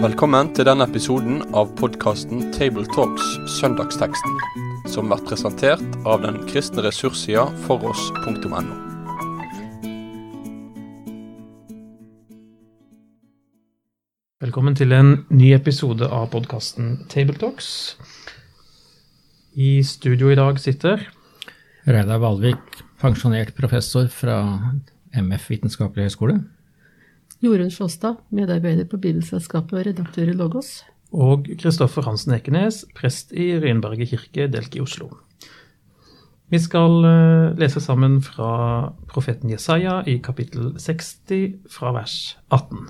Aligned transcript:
Velkommen 0.00 0.48
til 0.56 0.64
denne 0.64 0.84
episoden 0.88 1.42
av 1.56 1.74
podkasten 1.76 2.46
Tabletalks 2.56 3.26
Søndagsteksten, 3.58 4.36
som 4.88 5.10
blir 5.10 5.20
presentert 5.28 5.98
av 6.08 6.22
den 6.24 6.38
kristne 6.48 6.84
ressurssida 6.86 7.46
foross.no. 7.66 8.60
Velkommen 14.40 14.76
til 14.80 14.96
en 14.96 15.14
ny 15.28 15.52
episode 15.52 16.08
av 16.08 16.30
podkasten 16.32 17.02
Tabletalks. 17.12 17.70
I 19.52 19.82
studio 19.84 20.32
i 20.32 20.38
dag 20.40 20.60
sitter 20.64 21.08
Reidar 21.84 22.24
Valvik, 22.24 22.80
pensjonert 23.00 23.54
professor 23.56 24.08
fra 24.12 24.36
MF 25.16 25.48
Vitenskapelig 25.50 26.10
høgskole. 26.10 26.36
Jorunn 27.40 27.72
Sjåstad, 27.72 28.20
medarbeider 28.34 28.84
på 28.88 29.00
Bibelselskapet 29.00 29.78
og 29.78 29.86
redaktør 29.88 30.28
i 30.28 30.36
Logos. 30.36 30.82
og 31.10 31.48
Kristoffer 31.58 32.04
Hansen 32.06 32.36
Ekenes, 32.36 32.84
prest 32.94 33.32
i 33.32 33.58
Rynberget 33.58 34.12
kirke, 34.12 34.46
Delk 34.46 34.76
i 34.76 34.80
Oslo. 34.80 35.08
Vi 36.50 36.58
skal 36.58 37.04
eh, 37.06 37.58
lese 37.58 37.80
sammen 37.80 38.20
fra 38.22 38.92
profeten 39.10 39.50
Jesaja 39.50 40.02
i 40.06 40.18
kapittel 40.22 40.76
60 40.78 41.66
fra 41.70 41.90
vers 41.94 42.36
18. 42.50 42.86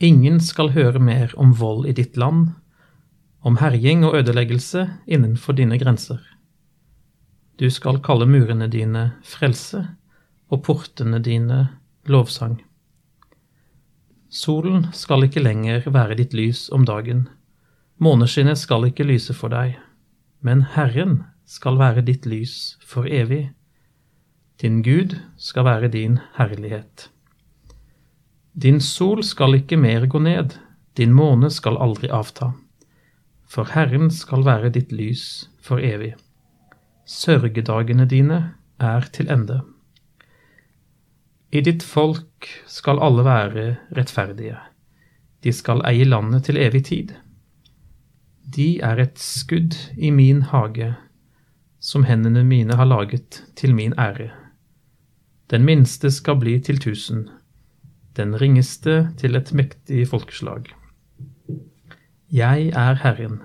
Ingen 0.00 0.38
skal 0.40 0.70
høre 0.74 1.00
mer 1.00 1.34
om 1.36 1.54
vold 1.58 1.88
i 1.88 1.96
ditt 1.96 2.16
land, 2.16 2.52
om 3.42 3.58
herjing 3.58 4.04
og 4.04 4.14
ødeleggelse 4.20 4.86
innenfor 5.06 5.58
dine 5.58 5.78
grenser. 5.78 6.20
Du 7.56 7.70
skal 7.70 8.00
kalle 8.02 8.26
murene 8.26 8.66
dine 8.66 9.04
frelse 9.22 9.84
og 10.50 10.64
portene 10.66 11.20
dine 11.22 11.60
lovsang. 12.10 12.56
Solen 14.34 14.88
skal 14.92 15.28
ikke 15.28 15.44
lenger 15.44 15.86
være 15.86 16.16
ditt 16.18 16.34
lys 16.34 16.66
om 16.74 16.82
dagen, 16.88 17.28
måneskinnet 18.02 18.58
skal 18.58 18.88
ikke 18.88 19.06
lyse 19.06 19.36
for 19.38 19.54
deg, 19.54 19.76
men 20.42 20.64
Herren 20.74 21.20
skal 21.46 21.78
være 21.78 22.02
ditt 22.02 22.26
lys 22.26 22.74
for 22.82 23.06
evig. 23.06 23.52
Din 24.58 24.82
Gud 24.82 25.14
skal 25.38 25.68
være 25.68 25.92
din 25.94 26.18
herlighet. 26.34 27.08
Din 28.54 28.80
sol 28.80 29.22
skal 29.22 29.60
ikke 29.60 29.78
mer 29.78 30.06
gå 30.10 30.18
ned, 30.18 30.58
din 30.98 31.14
måne 31.14 31.50
skal 31.54 31.78
aldri 31.78 32.10
avta, 32.10 32.50
for 33.46 33.70
Herren 33.70 34.10
skal 34.10 34.42
være 34.46 34.74
ditt 34.74 34.90
lys 34.90 35.46
for 35.62 35.78
evig. 35.78 36.16
Sørgedagene 37.04 38.06
dine 38.08 38.38
er 38.80 39.04
til 39.12 39.28
ende. 39.28 39.60
I 41.52 41.60
ditt 41.60 41.84
folk 41.84 42.48
skal 42.66 42.98
alle 43.04 43.24
være 43.26 43.64
rettferdige. 43.96 44.56
De 45.44 45.52
skal 45.52 45.84
eie 45.84 46.06
landet 46.08 46.46
til 46.48 46.56
evig 46.56 46.84
tid. 46.88 47.12
De 48.56 48.80
er 48.80 49.02
et 49.02 49.20
skudd 49.20 49.76
i 49.96 50.10
min 50.10 50.40
hage, 50.48 50.94
som 51.78 52.06
hendene 52.08 52.44
mine 52.44 52.74
har 52.74 52.88
laget 52.88 53.42
til 53.56 53.74
min 53.74 53.92
ære. 54.00 54.30
Den 55.52 55.64
minste 55.64 56.10
skal 56.10 56.40
bli 56.40 56.56
til 56.60 56.80
tusen, 56.80 57.28
den 58.16 58.32
ringeste 58.40 59.10
til 59.20 59.36
et 59.36 59.52
mektig 59.52 60.08
folkeslag. 60.08 60.72
Jeg 62.32 62.72
er 62.72 62.94
Herren. 62.94 63.42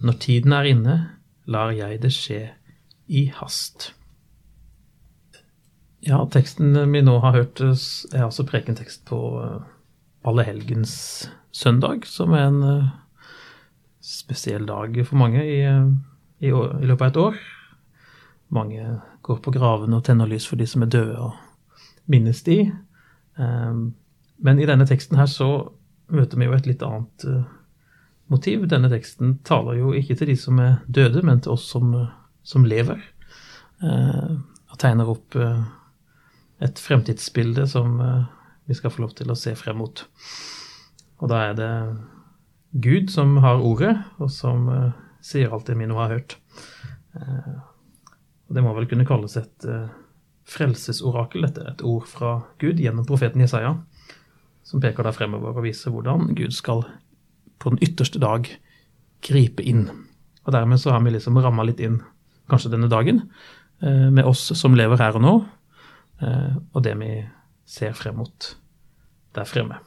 Når 0.00 0.20
tiden 0.20 0.52
er 0.52 0.68
inne, 0.68 0.98
lar 1.46 1.72
jeg 1.72 2.02
det 2.02 2.12
skje 2.12 2.50
i 3.06 3.26
hast. 3.36 3.92
Ja, 6.04 6.20
teksten 6.28 6.76
vi 6.92 7.00
nå 7.04 7.18
har 7.24 7.32
hørt, 7.32 7.60
er 7.60 8.26
altså 8.26 8.44
prekentekst 8.44 9.06
på 9.08 9.20
Allehelgens 10.24 11.30
søndag, 11.52 12.04
som 12.08 12.32
er 12.36 12.48
en 12.48 12.60
spesiell 14.04 14.66
dag 14.68 14.98
for 15.06 15.16
mange 15.16 15.44
i, 15.44 15.60
i, 16.44 16.52
år, 16.52 16.78
i, 16.82 16.88
løpet 16.88 17.04
av 17.04 17.08
et 17.08 17.20
år. 17.22 17.38
Mange 18.52 18.98
går 19.24 19.40
på 19.44 19.54
gravene 19.54 19.96
og 19.96 20.04
tenner 20.04 20.28
lys 20.28 20.46
for 20.48 20.60
de 20.60 20.68
som 20.68 20.84
er 20.84 20.92
døde, 20.92 21.16
og 21.16 22.10
minnes 22.10 22.42
de. 22.44 22.58
Men 23.36 24.60
i 24.60 24.68
denne 24.68 24.86
teksten 24.88 25.16
her 25.16 25.30
så 25.30 25.48
møter 26.12 26.40
vi 26.40 26.50
jo 26.50 26.56
et 26.56 26.68
litt 26.68 26.84
annet 26.84 27.24
motiv. 28.32 28.68
Denne 28.68 28.90
teksten 28.92 29.38
taler 29.46 29.80
jo 29.80 29.94
ikke 29.96 30.18
til 30.20 30.34
de 30.34 30.36
som 30.40 30.60
er 30.60 30.82
døde, 30.86 31.24
men 31.24 31.40
til 31.40 31.56
oss 31.56 31.64
som, 31.72 31.94
som 32.44 32.66
lever. 32.68 33.00
Og 33.82 34.76
tegner 34.80 35.10
opp 35.10 35.36
et 36.64 36.80
fremtidsbilde 36.80 37.66
som 37.68 37.98
vi 38.64 38.76
skal 38.76 38.92
få 38.92 39.04
lov 39.04 39.16
til 39.18 39.32
å 39.32 39.38
se 39.38 39.52
frem 39.58 39.80
mot. 39.82 40.04
Og 41.20 41.30
da 41.32 41.42
er 41.50 41.58
det 41.58 41.72
Gud 42.84 43.10
som 43.12 43.36
har 43.44 43.62
ordet, 43.62 43.94
og 44.18 44.30
som 44.32 44.68
sier 45.24 45.52
alt 45.52 45.68
det 45.68 45.76
vi 45.78 45.88
nå 45.88 45.98
har 45.98 46.14
hørt. 46.14 46.38
Og 47.14 48.56
det 48.56 48.64
må 48.64 48.74
vel 48.76 48.88
kunne 48.90 49.06
kalles 49.08 49.36
et 49.40 49.68
frelsesorakel, 50.44 51.46
dette 51.46 51.64
et 51.64 51.84
ord 51.86 52.04
fra 52.08 52.34
Gud 52.60 52.80
gjennom 52.82 53.06
profeten 53.08 53.40
Jesaja, 53.40 53.78
som 54.64 54.80
peker 54.80 55.06
da 55.06 55.12
fremover 55.14 55.56
og 55.56 55.64
viser 55.64 55.92
hvordan 55.92 56.34
Gud 56.36 56.52
skal 56.56 56.84
på 57.60 57.72
den 57.72 57.80
ytterste 57.84 58.20
dag 58.20 58.48
gripe 59.24 59.64
inn. 59.64 59.86
Og 60.44 60.52
dermed 60.52 60.80
så 60.82 60.92
har 60.92 61.00
vi 61.04 61.14
liksom 61.14 61.38
ramma 61.40 61.64
litt 61.64 61.80
inn 61.80 62.02
kanskje 62.50 62.72
denne 62.74 62.90
dagen, 62.92 63.24
med 63.84 64.24
oss 64.24 64.46
som 64.56 64.76
lever 64.78 65.00
her 65.00 65.16
og 65.18 65.24
nå, 65.24 65.34
og 66.72 66.84
det 66.84 66.94
vi 67.00 67.10
ser 67.68 67.96
frem 67.96 68.16
mot 68.20 68.50
der 69.34 69.48
fremme. 69.48 69.80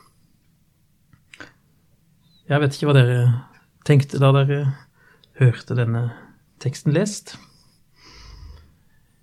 Jeg 2.48 2.62
vet 2.64 2.76
ikke 2.76 2.90
hva 2.90 2.96
dere 2.96 3.20
tenkte 3.88 4.20
da 4.22 4.32
dere 4.36 4.62
hørte 5.40 5.76
denne 5.78 6.10
teksten 6.64 6.94
lest? 6.96 7.36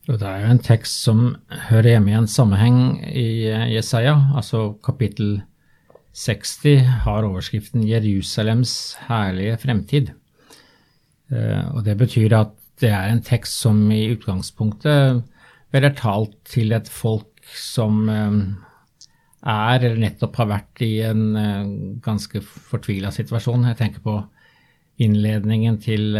Det 0.04 0.20
er 0.20 0.42
jo 0.42 0.50
en 0.52 0.60
tekst 0.60 1.00
som 1.06 1.20
hører 1.70 1.94
hjemme 1.94 2.12
i 2.12 2.18
en 2.18 2.28
sammenheng 2.28 2.98
i 3.08 3.48
Jesaja, 3.72 4.12
altså 4.36 4.74
kapittel 4.84 5.38
60 6.14 6.84
har 7.06 7.24
overskriften 7.24 7.82
'Jerusalems 7.82 8.96
herlige 9.08 9.56
fremtid'. 9.56 10.12
Og 11.74 11.84
Det 11.84 11.96
betyr 11.98 12.36
at 12.36 12.52
det 12.82 12.90
er 12.90 13.10
en 13.10 13.22
tekst 13.24 13.60
som 13.62 13.78
i 13.94 14.06
utgangspunktet 14.12 15.22
vel 15.74 15.86
er 15.86 15.96
talt 15.98 16.36
til 16.48 16.74
et 16.74 16.88
folk 16.90 17.42
som 17.58 18.08
er, 18.08 19.78
eller 19.78 19.98
nettopp 20.00 20.38
har 20.40 20.50
vært 20.50 20.82
i 20.86 20.92
en 21.06 21.98
ganske 22.02 22.40
fortvila 22.44 23.10
situasjon. 23.14 23.66
Jeg 23.70 23.80
tenker 23.80 24.04
på 24.04 24.16
innledningen 25.04 25.80
til 25.82 26.14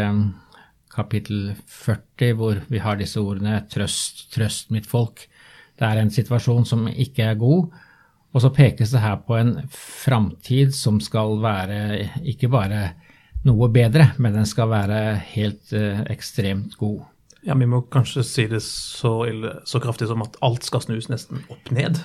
kapittel 0.95 1.55
40, 1.67 2.35
hvor 2.39 2.61
vi 2.71 2.83
har 2.83 2.99
disse 2.99 3.21
ordene 3.23 3.63
'trøst, 3.71 4.29
trøst 4.35 4.71
mitt 4.75 4.87
folk'. 4.87 5.27
Det 5.79 5.87
er 5.89 6.01
en 6.01 6.11
situasjon 6.11 6.67
som 6.67 6.87
ikke 6.89 7.31
er 7.31 7.41
god. 7.41 7.73
Og 8.35 8.43
så 8.43 8.51
pekes 8.51 8.91
det 8.91 9.03
her 9.03 9.17
på 9.27 9.37
en 9.39 9.57
framtid 9.71 10.75
som 10.75 11.01
skal 11.01 11.39
være 11.43 12.09
ikke 12.27 12.51
bare 12.51 12.95
noe 13.45 13.69
bedre, 13.73 14.11
men 14.19 14.37
den 14.37 14.49
skal 14.49 14.71
være 14.73 15.01
helt 15.35 15.73
eh, 15.77 16.03
ekstremt 16.13 16.77
god. 16.81 17.03
Ja, 17.45 17.57
Vi 17.61 17.69
må 17.69 17.83
kanskje 17.93 18.25
si 18.25 18.47
det 18.49 18.63
så, 18.65 19.19
ille, 19.29 19.59
så 19.69 19.81
kraftig 19.85 20.09
som 20.09 20.25
at 20.25 20.39
alt 20.45 20.65
skal 20.65 20.85
snus 20.85 21.11
nesten 21.13 21.45
opp 21.53 21.73
ned? 21.75 22.01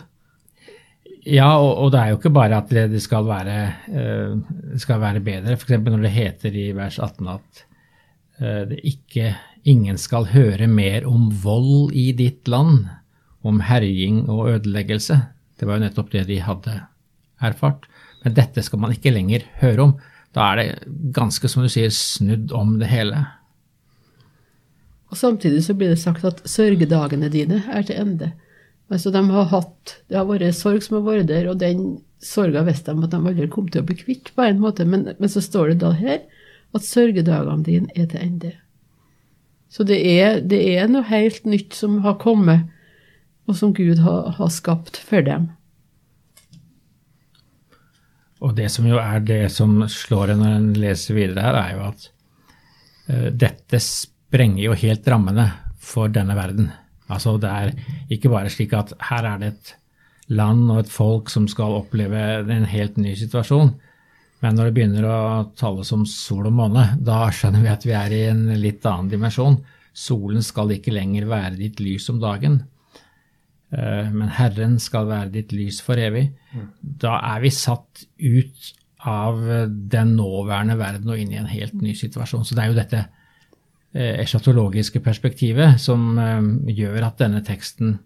Ja, 1.27 1.53
og, 1.59 1.71
og 1.83 1.93
det 1.93 2.01
er 2.01 2.11
jo 2.11 2.19
ikke 2.19 2.33
bare 2.35 2.59
at 2.59 2.71
det, 2.71 2.89
det, 2.93 3.01
skal, 3.03 3.27
være, 3.27 3.57
eh, 3.87 4.35
det 4.73 4.81
skal 4.83 5.01
være 5.01 5.23
bedre. 5.23 5.55
F.eks. 5.55 5.79
når 5.85 6.05
det 6.05 6.15
heter 6.15 6.59
i 6.59 6.69
vers 6.75 6.99
18 6.99 7.31
at 7.31 7.63
eh, 8.39 8.61
det 8.71 8.83
ikke 8.87 9.33
ingen 9.67 9.99
skal 9.99 10.29
høre 10.33 10.67
mer 10.71 11.07
om 11.07 11.29
vold 11.43 11.95
i 11.97 12.09
ditt 12.15 12.47
land, 12.51 12.87
om 13.47 13.61
herjing 13.63 14.25
og 14.27 14.49
ødeleggelse. 14.51 15.15
Det 15.59 15.67
var 15.67 15.77
jo 15.77 15.85
nettopp 15.85 16.11
det 16.11 16.25
de 16.27 16.41
hadde 16.43 16.75
erfart. 17.43 17.87
Men 18.23 18.35
dette 18.35 18.63
skal 18.65 18.81
man 18.83 18.91
ikke 18.95 19.13
lenger 19.15 19.45
høre 19.61 19.85
om. 19.87 19.93
Da 20.37 20.51
er 20.51 20.59
det 20.59 20.67
ganske, 21.15 21.49
som 21.49 21.65
du 21.65 21.69
sier, 21.71 21.91
snudd 21.93 22.53
om 22.55 22.77
det 22.81 22.89
hele. 22.91 23.23
Og 25.09 25.17
Samtidig 25.17 25.63
så 25.65 25.73
blir 25.73 25.89
det 25.93 26.01
sagt 26.01 26.25
at 26.27 26.43
sørgedagene 26.45 27.31
dine 27.33 27.63
er 27.65 27.87
til 27.87 27.97
ende. 27.97 28.31
Altså 28.89 29.11
de 29.13 29.21
har 29.29 29.49
hatt, 29.53 29.97
Det 30.09 30.17
har 30.17 30.25
vært 30.25 30.55
sorg 30.57 30.83
som 30.85 30.99
har 30.99 31.05
vært 31.05 31.27
der, 31.29 31.49
og 31.49 31.59
den 31.61 32.01
sorga 32.21 32.63
visste 32.67 32.93
de 32.93 33.05
at 33.05 33.11
de 33.11 33.17
aldri 33.17 33.47
kom 33.47 33.67
til 33.69 33.81
å 33.81 33.85
bli 33.85 33.95
kvitt, 33.95 34.33
på 34.35 34.45
en 34.45 34.59
måte, 34.59 34.85
men, 34.85 35.07
men 35.17 35.29
så 35.29 35.41
står 35.41 35.73
det 35.73 35.81
da 35.83 35.93
her 35.97 36.19
at 36.75 36.85
sørgedagene 36.85 37.65
dine 37.65 37.93
er 37.95 38.09
til 38.09 38.21
ende. 38.21 38.51
Så 39.69 39.85
det 39.85 39.99
er, 40.01 40.41
det 40.41 40.59
er, 40.73 40.89
noe 40.89 41.05
helt 41.05 41.45
nytt 41.45 41.77
som 41.77 41.99
har 42.05 42.17
kommet, 42.21 42.69
og 43.49 43.57
som 43.57 43.73
Gud 43.73 44.01
har, 44.05 44.33
har 44.37 44.51
skapt 44.53 44.97
for 44.97 45.25
dem. 45.25 45.49
Og 48.39 48.53
det 48.55 48.69
som 48.71 48.87
jo 48.87 48.99
er 49.01 49.23
det 49.25 49.41
som 49.51 49.81
slår 49.91 50.33
en 50.33 50.43
når 50.43 50.53
en 50.55 50.69
leser 50.79 51.17
videre 51.17 51.43
her, 51.43 51.57
er 51.59 51.73
jo 51.75 51.81
at 51.89 52.05
uh, 53.09 53.27
dette 53.35 53.81
sprenger 53.83 54.63
jo 54.63 54.77
helt 54.79 55.07
rammene 55.11 55.49
for 55.83 56.11
denne 56.13 56.37
verden. 56.37 56.71
Altså 57.09 57.35
det 57.41 57.49
er 57.49 57.73
ikke 58.13 58.31
bare 58.31 58.51
slik 58.53 58.75
at 58.77 58.93
her 59.09 59.27
er 59.27 59.41
det 59.41 59.51
et 59.53 59.75
land 60.29 60.69
og 60.69 60.83
et 60.83 60.91
folk 60.93 61.31
som 61.33 61.47
skal 61.49 61.79
oppleve 61.81 62.19
en 62.53 62.67
helt 62.69 62.99
ny 63.01 63.15
situasjon. 63.17 63.73
Men 64.39 64.55
når 64.55 64.69
det 64.69 64.75
begynner 64.77 65.07
å 65.09 65.19
tales 65.59 65.91
om 65.95 66.05
sol 66.07 66.47
og 66.47 66.55
måne, 66.55 66.85
da 67.03 67.25
skjønner 67.33 67.65
vi 67.65 67.71
at 67.73 67.87
vi 67.87 67.95
er 67.97 68.15
i 68.15 68.21
en 68.29 68.45
litt 68.61 68.85
annen 68.87 69.09
dimensjon. 69.11 69.57
Solen 69.91 70.45
skal 70.45 70.71
ikke 70.77 70.93
lenger 70.95 71.27
være 71.27 71.57
ditt 71.59 71.81
lys 71.83 72.07
om 72.13 72.21
dagen, 72.21 72.61
men 73.69 74.31
Herren 74.33 74.79
skal 74.81 75.05
være 75.05 75.29
ditt 75.35 75.51
lys 75.53 75.77
for 75.85 75.99
evig. 76.01 76.31
Da 76.81 77.19
er 77.35 77.43
vi 77.43 77.51
satt 77.53 78.05
ut 78.17 78.69
av 79.05 79.37
den 79.93 80.15
nåværende 80.17 80.77
verden 80.79 81.11
og 81.13 81.21
inn 81.21 81.35
i 81.35 81.37
en 81.37 81.51
helt 81.51 81.75
ny 81.77 81.93
situasjon. 81.95 82.47
Så 82.47 82.57
det 82.57 82.63
er 82.63 82.71
jo 82.71 82.79
dette 82.79 83.03
eh, 83.93 84.15
eschatologiske 84.23 85.03
perspektivet 85.05 85.77
som 85.79 86.17
eh, 86.17 86.49
gjør 86.79 87.11
at 87.11 87.21
denne 87.21 87.43
teksten 87.45 87.99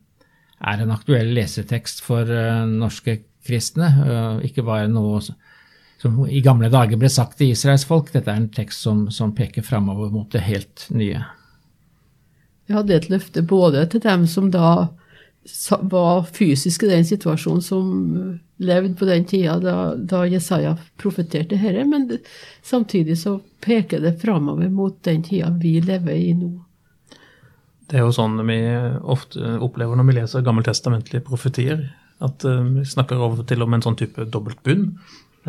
er 0.64 0.84
en 0.84 0.92
aktuell 0.94 1.32
lesetekst 1.36 2.04
for 2.04 2.28
norske 2.70 3.18
kristne, 3.44 3.90
ikke 4.48 4.64
bare 4.64 4.88
noe 4.88 5.18
som 6.04 6.20
i 6.28 6.42
gamle 6.44 6.70
dager 6.72 7.00
ble 7.00 7.10
sagt 7.12 7.38
til 7.40 7.54
Israels 7.54 7.86
folk. 7.88 8.12
Dette 8.14 8.32
er 8.32 8.42
en 8.42 8.52
tekst 8.54 8.84
som, 8.84 9.06
som 9.12 9.34
peker 9.36 9.66
framover 9.66 10.12
mot 10.14 10.28
det 10.32 10.44
helt 10.44 10.88
nye. 10.92 11.22
Vi 12.68 12.76
hadde 12.76 12.96
et 12.96 13.10
løfte 13.12 13.44
både 13.48 13.86
til 13.92 14.04
dem 14.04 14.26
som 14.28 14.50
da 14.52 14.90
var 15.82 16.24
fysisk 16.24 16.84
i 16.84 16.92
den 16.92 17.06
situasjonen, 17.06 17.62
som 17.62 18.40
levde 18.64 18.94
på 18.96 19.06
den 19.06 19.26
tida 19.28 19.58
da, 19.60 19.78
da 19.96 20.24
Jesaja 20.30 20.76
profeterte 21.02 21.58
herre, 21.60 21.84
men 21.88 22.08
samtidig 22.64 23.18
så 23.20 23.40
peker 23.64 24.04
det 24.04 24.20
framover 24.22 24.70
mot 24.72 24.96
den 25.04 25.24
tida 25.24 25.52
vi 25.60 25.80
lever 25.84 26.16
i 26.16 26.32
nå. 26.38 26.54
Det 27.92 28.00
er 28.00 28.06
jo 28.06 28.14
sånn 28.16 28.40
vi 28.48 28.62
ofte 29.02 29.58
opplever 29.62 30.00
når 30.00 30.08
vi 30.08 30.16
leser 30.22 30.46
gammeltestamentlige 30.46 31.26
profetier, 31.28 31.84
at 32.24 32.46
eh, 32.48 32.64
vi 32.78 32.86
snakker 32.88 33.20
over 33.20 33.44
til 33.48 33.66
om 33.66 33.76
en 33.76 33.84
sånn 33.84 34.00
type 34.00 34.26
dobbeltbunn 34.32 34.88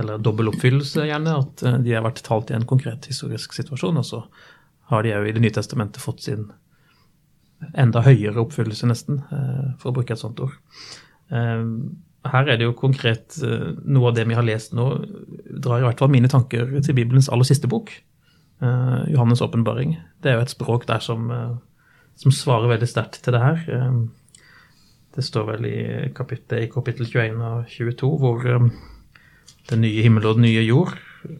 eller 0.01 0.19
dobbel 0.19 0.51
oppfyllelse, 0.51 1.07
gjerne. 1.07 1.37
At 1.45 1.63
eh, 1.63 1.79
de 1.85 1.95
har 1.95 2.05
vært 2.07 2.25
talt 2.27 2.51
i 2.51 2.57
en 2.59 2.67
konkret 2.69 3.07
historisk 3.11 3.55
situasjon, 3.55 4.01
og 4.01 4.09
så 4.09 4.25
har 4.91 5.07
de 5.07 5.15
òg 5.17 5.29
i 5.31 5.35
Det 5.37 5.45
nye 5.45 5.55
testamentet 5.55 6.03
fått 6.03 6.27
sin 6.27 6.49
enda 7.81 8.03
høyere 8.05 8.43
oppfyllelse, 8.43 8.89
nesten, 8.91 9.21
eh, 9.33 9.69
for 9.81 9.91
å 9.91 9.99
bruke 9.99 10.15
et 10.15 10.21
sånt 10.21 10.41
ord. 10.45 10.57
Eh, 11.31 11.63
her 12.25 12.49
er 12.49 12.57
det 12.57 12.65
jo 12.65 12.73
konkret 12.77 13.37
noe 13.85 14.09
av 14.09 14.15
det 14.17 14.25
vi 14.25 14.37
har 14.37 14.47
lest 14.47 14.73
nå, 14.73 14.87
drar 15.61 15.83
i 15.83 15.85
hvert 15.85 16.01
fall 16.01 16.09
mine 16.09 16.31
tanker 16.33 16.71
til 16.81 16.97
Bibelens 16.97 17.29
aller 17.29 17.45
siste 17.45 17.69
bok, 17.69 17.93
Johannes' 18.65 19.43
åpenbaring. 19.45 19.99
Det 20.23 20.31
er 20.31 20.39
jo 20.39 20.45
et 20.47 20.55
språk 20.55 20.87
der 20.89 21.03
som, 21.05 21.29
som 22.17 22.33
svarer 22.33 22.71
veldig 22.71 22.89
sterkt 22.89 23.19
til 23.21 23.37
det 23.37 23.43
her. 23.43 23.67
Det 25.13 25.25
står 25.27 25.51
vel 25.51 25.69
i 25.69 25.77
kapittel, 26.17 26.65
i 26.65 26.71
kapittel 26.73 27.05
21 27.05 27.45
og 27.45 27.69
22 27.69 28.13
hvor 28.23 28.49
den 29.71 29.85
nye 29.85 30.05
himmel 30.05 30.27
og 30.29 30.39
den 30.39 30.49
nye 30.49 30.65
jord 30.65 30.97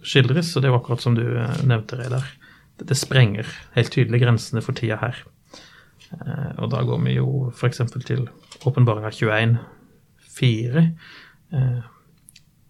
skildres, 0.07 0.55
og 0.55 0.63
det 0.63 0.69
er 0.69 0.75
jo 0.75 0.81
akkurat 0.81 1.05
som 1.05 1.17
du 1.17 1.25
eh, 1.27 1.61
nevnte, 1.67 1.99
Reidar. 2.01 2.27
Det 2.81 2.97
sprenger 2.99 3.49
helt 3.77 3.93
tydelig 3.95 4.23
grensene 4.23 4.63
for 4.65 4.77
tida 4.77 4.99
her. 5.03 5.21
Eh, 6.15 6.53
og 6.63 6.71
da 6.73 6.83
går 6.87 7.03
vi 7.05 7.17
jo 7.19 7.51
f.eks. 7.55 7.83
til 8.07 8.29
åpenbaringa 8.67 9.11
21, 9.15 9.59
4. 10.39 10.85
Eh, 11.55 11.83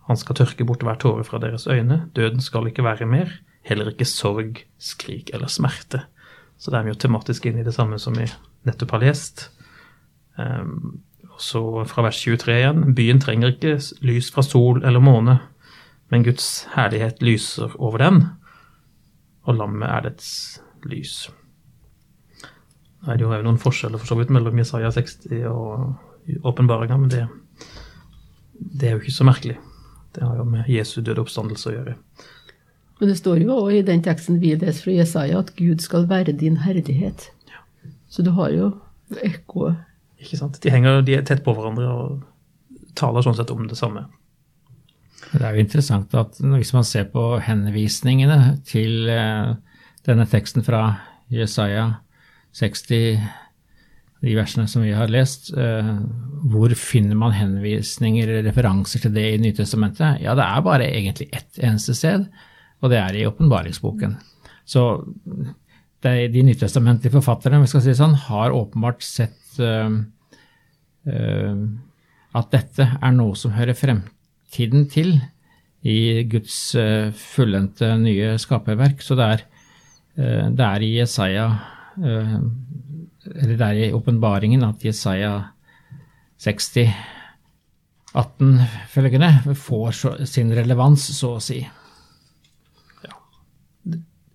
han 0.08 0.20
skal 0.20 0.37
tørke 0.37 0.67
bort 0.69 0.85
hver 0.85 1.00
tåre 1.00 1.25
fra 1.25 1.41
deres 1.43 1.67
øyne. 1.67 2.05
Døden 2.17 2.44
skal 2.44 2.69
ikke 2.69 2.85
være 2.85 3.08
mer. 3.08 3.32
Heller 3.64 3.88
ikke 3.93 4.08
sorg, 4.08 4.61
skrik 4.79 5.31
eller 5.32 5.49
smerte. 5.49 6.05
Så 6.58 6.70
det 6.70 6.79
er 6.79 6.87
vi 6.87 6.93
jo 6.93 7.00
tematisk 7.00 7.46
inn 7.49 7.58
i 7.61 7.64
det 7.67 7.75
samme 7.75 7.99
som 8.00 8.17
vi 8.17 8.29
nettopp 8.69 8.96
har 8.96 9.05
lest. 9.06 9.49
Um, 10.37 11.00
så 11.40 11.85
fra 11.88 12.05
vers 12.06 12.20
23 12.20 12.58
igjen. 12.58 12.85
Byen 12.94 13.20
trenger 13.23 13.55
ikke 13.55 13.79
lys 14.06 14.31
fra 14.35 14.44
sol 14.47 14.85
eller 14.85 15.02
måne, 15.02 15.38
men 16.12 16.26
Guds 16.26 16.67
herlighet 16.76 17.23
lyser 17.25 17.75
over 17.81 18.05
den, 18.05 18.20
og 19.44 19.58
lammet 19.58 19.88
er 19.88 20.06
dets 20.11 20.29
lys. 20.87 21.25
Nå 23.04 23.12
er 23.12 23.20
det 23.20 23.26
jo 23.26 23.44
noen 23.44 23.60
forskjeller 23.60 24.00
for 24.00 24.08
så 24.08 24.16
vidt 24.16 24.32
mellom 24.32 24.56
Jesaja 24.58 24.90
60 24.94 25.44
og 25.50 26.44
åpenbaringa, 26.48 26.96
men 26.96 27.10
det, 27.12 27.26
det, 28.56 28.88
er 28.88 28.94
jo 28.94 29.02
ikke 29.02 29.16
så 29.18 29.26
merkelig. 29.28 29.58
Det 30.16 30.24
har 30.24 30.38
jo 30.38 30.46
med 30.48 30.70
Jesu 30.72 31.02
døde 31.02 31.20
oppstandelse 31.20 31.68
å 31.68 31.74
gjøre. 31.74 31.96
Men 33.00 33.10
det 33.10 33.18
står 33.18 33.42
jo 33.42 33.58
også 33.58 33.76
i 33.76 33.84
den 33.84 34.04
teksten 34.06 34.40
vi 34.40 34.54
leser 34.56 34.86
fra 34.86 34.94
Jesaja, 34.94 35.42
at 35.44 35.52
Gud 35.58 35.84
skal 35.84 36.08
være 36.08 36.32
din 36.40 36.62
herlighet. 36.64 37.28
Ja. 37.50 37.60
Så 38.08 38.24
du 38.24 38.32
har 38.38 38.54
jo 38.54 38.70
ekkoet 39.20 39.82
ikke 40.24 40.38
sant? 40.40 40.60
De, 40.62 40.72
henger, 40.72 41.02
de 41.04 41.18
er 41.18 41.26
tett 41.26 41.44
på 41.44 41.52
hverandre 41.52 41.90
og 41.90 42.22
taler 42.96 43.26
sånn 43.26 43.36
sett 43.36 43.52
om 43.52 43.66
det 43.68 43.76
samme. 43.76 44.06
Det 45.34 45.42
er 45.42 45.56
jo 45.56 45.64
interessant 45.64 46.14
at 46.16 46.38
hvis 46.38 46.72
man 46.76 46.86
ser 46.86 47.08
på 47.12 47.34
henvisningene 47.42 48.56
til 48.68 49.10
eh, 49.10 49.52
denne 50.06 50.26
teksten 50.30 50.64
fra 50.64 50.86
Jesaja 51.32 52.03
60, 52.54 53.24
de 54.24 54.34
versene 54.38 54.68
som 54.70 54.84
vi 54.84 54.94
har 54.94 55.10
lest, 55.12 55.50
eh, 55.58 55.90
hvor 56.50 56.72
finner 56.78 57.18
man 57.18 57.34
henvisninger 57.34 58.28
eller 58.28 58.46
referanser 58.48 59.02
til 59.02 59.14
det 59.16 59.26
i 59.34 59.40
Nytestamentet? 59.42 60.22
Ja, 60.22 60.36
det 60.38 60.46
er 60.46 60.64
bare 60.64 60.88
egentlig 60.88 61.28
ett 61.32 61.58
eneste 61.58 61.96
sted, 61.98 62.28
og 62.80 62.92
det 62.92 63.00
er 63.00 63.18
i 63.18 63.26
åpenbaringsboken. 63.28 64.16
Så 64.64 64.84
de 66.04 66.42
nytestamentlige 66.44 67.14
forfatterne 67.16 67.62
vi 67.62 67.68
skal 67.70 67.82
si 67.84 67.94
sånn, 67.96 68.16
har 68.26 68.52
åpenbart 68.52 69.04
sett 69.04 69.56
uh, 69.60 69.88
uh, 71.08 71.54
at 72.36 72.50
dette 72.52 72.88
er 73.00 73.14
noe 73.16 73.36
som 73.40 73.54
hører 73.56 73.76
fremtiden 73.78 74.84
til 74.92 75.14
i 75.84 76.24
Guds 76.28 76.58
uh, 76.76 77.08
fullendte 77.16 77.94
nye 78.00 78.34
skaperverk. 78.40 79.04
Så 79.04 79.16
det 79.16 79.30
er, 79.30 79.46
det 80.14 80.66
er 80.66 80.84
i 80.84 80.92
Jesaja 80.98 81.46
Eller 81.99 83.55
det 83.56 83.67
er 83.67 83.81
i 83.87 83.93
åpenbaringen 83.94 84.64
at 84.67 84.85
Jesaja 84.85 85.32
60, 86.44 86.91
18 88.14 88.58
følgende 88.93 89.56
får 89.56 90.26
sin 90.29 90.52
relevans, 90.55 91.06
så 91.17 91.37
å 91.38 91.43
si 91.43 91.62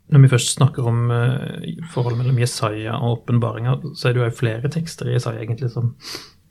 når 0.10 0.24
vi 0.24 0.30
først 0.32 0.56
snakker 0.58 0.88
om 0.90 1.12
uh, 1.14 1.82
forholdet 1.94 2.24
mellom 2.24 2.40
Jesaja 2.42 2.98
og 2.98 3.20
åpenbaringa, 3.20 3.76
så 3.96 4.10
er 4.10 4.16
det 4.16 4.24
jo 4.24 4.38
flere 4.40 4.72
tekster 4.74 5.10
i 5.10 5.14
Jesaja 5.14 5.44
egentlig 5.44 5.70
som, 5.74 5.92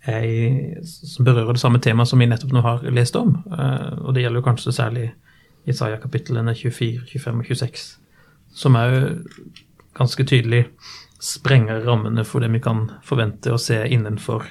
er, 0.06 0.78
som, 0.86 1.26
berører 1.26 1.56
det 1.56 1.62
samme 1.62 1.80
temaet 1.82 2.10
som 2.10 2.22
vi 2.22 2.28
nettopp 2.30 2.54
nå 2.54 2.62
har 2.62 2.86
lest 2.94 3.18
om. 3.18 3.34
Uh, 3.50 3.98
og 4.04 4.14
det 4.14 4.22
gjelder 4.22 4.42
jo 4.42 4.46
kanskje 4.46 4.76
særlig 4.76 5.08
Jesaja-kapitlene 5.66 6.54
24, 6.54 7.02
25 7.10 7.42
og 7.42 7.50
26, 7.50 7.88
som 8.62 8.78
er 8.78 8.94
jo 8.94 9.02
ganske 9.98 10.28
tydelig 10.30 10.62
sprenger 11.18 11.82
rammene 11.86 12.24
for 12.26 12.42
det 12.42 12.50
vi 12.54 12.62
kan 12.62 12.86
forvente 13.06 13.52
å 13.52 13.60
se 13.60 13.80
innenfor 13.88 14.46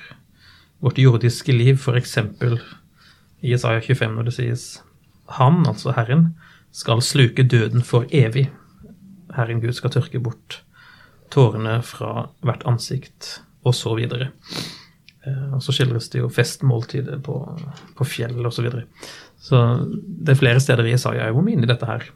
vårt 0.84 1.00
jordiske 1.02 1.56
liv, 1.56 1.80
f.eks. 1.80 2.18
i 3.42 3.54
Isaiah 3.54 3.82
25 3.82 4.16
når 4.18 4.30
det 4.30 4.36
sies 4.36 4.66
Han, 5.40 5.66
altså 5.68 5.96
Herren, 5.96 6.36
skal 6.72 7.02
sluke 7.04 7.44
døden 7.44 7.84
for 7.84 8.06
evig. 8.16 8.48
Herren 9.36 9.62
Gud 9.64 9.76
skal 9.76 9.92
tørke 9.92 10.22
bort 10.24 10.62
tårene 11.34 11.82
fra 11.84 12.30
hvert 12.46 12.64
ansikt, 12.70 13.42
og 13.68 13.76
så 13.76 13.96
videre. 13.98 14.30
Eh, 15.28 15.56
og 15.58 15.64
så 15.64 15.76
skildres 15.76 16.08
det 16.14 16.22
jo 16.22 16.32
festmåltidet 16.32 17.20
på, 17.26 17.36
på 17.98 18.08
fjell 18.08 18.40
osv. 18.40 18.56
Så, 18.56 18.68
videre. 18.68 18.86
så 19.36 19.64
det 19.84 20.36
er 20.36 20.40
flere 20.40 20.64
steder 20.64 20.88
i 20.88 20.96
Isaiah 20.96 21.34
hvor 21.34 21.44
vi 21.44 21.52
er 21.56 21.60
inne 21.60 21.68
i 21.68 21.74
dette 21.74 21.90
her 21.90 22.08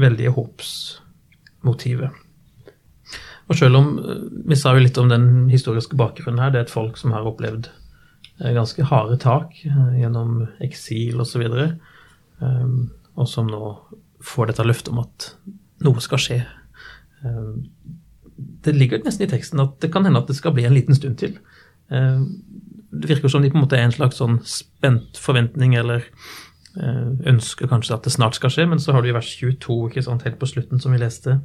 veldige 0.00 0.32
håpsmotivet. 0.36 2.25
Og 3.46 3.58
selv 3.58 3.78
om 3.78 3.90
eh, 4.02 4.22
vi 4.50 4.58
sa 4.58 4.74
jo 4.74 4.84
litt 4.84 4.98
om 5.02 5.10
den 5.12 5.48
historiske 5.52 5.98
bakgrunnen 5.98 6.42
her, 6.42 6.54
det 6.54 6.62
er 6.62 6.68
et 6.68 6.74
folk 6.74 6.98
som 7.00 7.14
har 7.16 7.26
opplevd 7.28 7.70
eh, 7.70 8.52
ganske 8.56 8.88
harde 8.90 9.18
tak 9.22 9.58
gjennom 9.62 10.46
eksil 10.64 11.22
osv., 11.22 11.46
og, 11.46 11.60
så 12.40 12.54
og 13.16 13.28
som 13.30 13.46
nå 13.48 13.70
får 14.20 14.50
dette 14.50 14.66
løftet 14.66 14.92
om 14.92 15.00
at 15.00 15.30
noe 15.86 16.02
skal 16.04 16.20
skje. 16.20 16.40
Eh, 17.24 17.52
det 18.64 18.74
ligger 18.76 19.04
nesten 19.04 19.26
i 19.26 19.30
teksten 19.30 19.62
at 19.62 19.78
det 19.80 19.92
kan 19.94 20.04
hende 20.06 20.20
at 20.20 20.30
det 20.30 20.36
skal 20.38 20.54
bli 20.56 20.66
en 20.68 20.76
liten 20.76 20.96
stund 20.96 21.18
til. 21.20 21.38
Eh, 21.92 22.20
det 22.96 23.10
virker 23.12 23.32
som 23.32 23.44
de 23.44 23.52
på 23.52 23.58
en 23.58 23.64
måte 23.66 23.78
er 23.78 23.86
en 23.86 23.94
slags 23.94 24.20
sånn 24.20 24.40
spent 24.48 25.20
forventning 25.20 25.76
eller 25.78 26.04
eh, 26.80 27.08
ønsker 27.32 27.70
kanskje 27.72 27.96
at 27.96 28.08
det 28.08 28.14
snart 28.16 28.38
skal 28.38 28.52
skje, 28.52 28.68
men 28.70 28.82
så 28.82 28.96
har 28.96 29.04
du 29.04 29.10
i 29.10 29.16
vers 29.16 29.30
22 29.38 29.80
ikke 29.90 30.06
sant, 30.06 30.26
helt 30.28 30.40
på 30.40 30.50
slutten, 30.50 30.82
som 30.82 30.94
vi 30.94 31.02
leste 31.02 31.40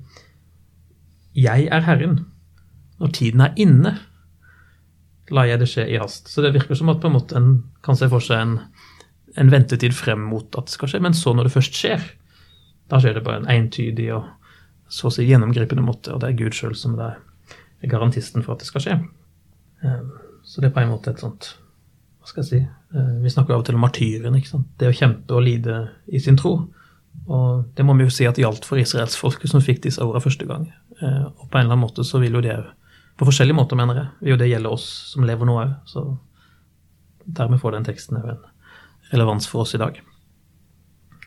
Jeg 1.37 1.67
er 1.71 1.85
Herren. 1.85 2.25
Når 2.99 3.13
tiden 3.17 3.41
er 3.41 3.53
inne, 3.59 3.95
lar 5.31 5.47
jeg 5.47 5.61
det 5.61 5.69
skje 5.71 5.87
i 5.89 5.99
hast. 6.01 6.29
Så 6.29 6.43
det 6.43 6.53
virker 6.53 6.77
som 6.77 6.91
at 6.91 6.99
på 7.01 7.09
en 7.09 7.15
måte 7.15 7.37
en 7.39 7.51
kan 7.85 7.97
se 7.97 8.09
for 8.11 8.23
seg 8.23 8.43
en, 8.43 8.57
en 9.39 9.51
ventetid 9.51 9.95
frem 9.95 10.27
mot 10.31 10.59
at 10.59 10.67
det 10.67 10.75
skal 10.75 10.91
skje, 10.91 11.01
men 11.03 11.15
så 11.17 11.33
når 11.33 11.47
det 11.47 11.55
først 11.55 11.77
skjer, 11.77 12.03
da 12.91 12.99
skjer 12.99 13.17
det 13.17 13.25
på 13.25 13.33
en 13.33 13.47
entydig 13.49 14.09
og 14.17 14.27
så 14.91 15.07
å 15.07 15.13
si 15.15 15.23
gjennomgripende 15.23 15.83
måte, 15.85 16.11
og 16.11 16.19
det 16.19 16.31
er 16.31 16.39
Gud 16.41 16.55
sjøl 16.57 16.75
som 16.75 16.97
er 16.99 17.15
garantisten 17.87 18.43
for 18.43 18.57
at 18.57 18.63
det 18.63 18.67
skal 18.67 18.83
skje. 18.83 18.97
Eh, 19.87 20.03
så 20.43 20.61
det 20.61 20.69
er 20.69 20.75
på 20.75 20.83
en 20.83 20.91
måte 20.91 21.13
et 21.13 21.21
sånt 21.21 21.53
Hva 22.21 22.29
skal 22.29 22.41
jeg 22.43 22.49
si 22.49 22.59
eh, 22.59 23.13
Vi 23.23 23.31
snakker 23.33 23.55
av 23.55 23.63
og 23.63 23.65
til 23.65 23.77
om 23.77 23.83
martyren. 23.85 24.35
ikke 24.37 24.51
sant? 24.51 24.67
Det 24.77 24.89
å 24.89 24.95
kjempe 24.97 25.37
og 25.37 25.45
lide 25.45 25.77
i 26.11 26.19
sin 26.21 26.37
tro. 26.37 26.53
Og 27.31 27.63
det 27.77 27.85
må 27.85 27.95
vi 27.97 28.05
jo 28.05 28.13
si 28.13 28.27
at 28.27 28.39
gjaldt 28.41 28.67
for 28.67 28.81
israelsfolket 28.81 29.49
som 29.49 29.63
fikk 29.63 29.83
disse 29.85 30.01
ordene 30.03 30.23
første 30.23 30.47
gang. 30.49 30.67
Eh, 31.01 31.23
og 31.25 31.47
på 31.49 31.57
en 31.57 31.65
eller 31.65 31.75
annen 31.75 31.85
måte 31.85 32.05
så 32.07 32.21
vil 32.21 32.37
jo 32.37 32.45
det 32.45 32.59
På 33.19 33.27
forskjellige 33.27 33.57
måter, 33.57 33.77
mener 33.77 33.97
jeg, 33.99 34.09
vil 34.21 34.31
jo 34.31 34.37
det 34.39 34.47
gjelde 34.49 34.69
oss 34.73 34.85
som 35.11 35.25
lever 35.27 35.45
nå 35.45 35.57
òg. 35.61 35.73
Så 35.85 36.01
dermed 37.37 37.59
får 37.61 37.75
den 37.75 37.85
teksten 37.85 38.17
òg 38.17 38.29
en 38.31 38.45
relevans 39.11 39.45
for 39.51 39.61
oss 39.61 39.75
i 39.77 39.81
dag. 39.81 39.99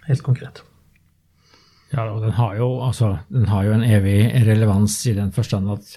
Helt 0.08 0.24
konkret. 0.26 0.62
Ja, 1.92 2.08
og 2.08 2.24
den 2.24 2.34
har, 2.34 2.56
jo, 2.58 2.80
altså, 2.82 3.12
den 3.30 3.46
har 3.46 3.68
jo 3.68 3.76
en 3.76 3.84
evig 3.86 4.32
relevans 4.48 4.96
i 5.06 5.14
den 5.14 5.30
forstand 5.36 5.70
at 5.76 5.92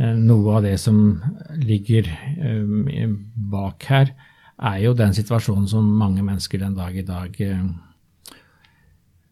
eh, 0.00 0.16
noe 0.18 0.56
av 0.56 0.66
det 0.66 0.74
som 0.82 1.20
ligger 1.60 2.10
eh, 2.10 3.14
bak 3.52 3.86
her, 3.92 4.10
er 4.58 4.82
jo 4.82 4.96
den 4.96 5.14
situasjonen 5.14 5.68
som 5.70 5.86
mange 6.00 6.24
mennesker 6.26 6.64
den 6.64 6.74
dag 6.74 6.96
i 6.96 7.06
dag 7.06 7.38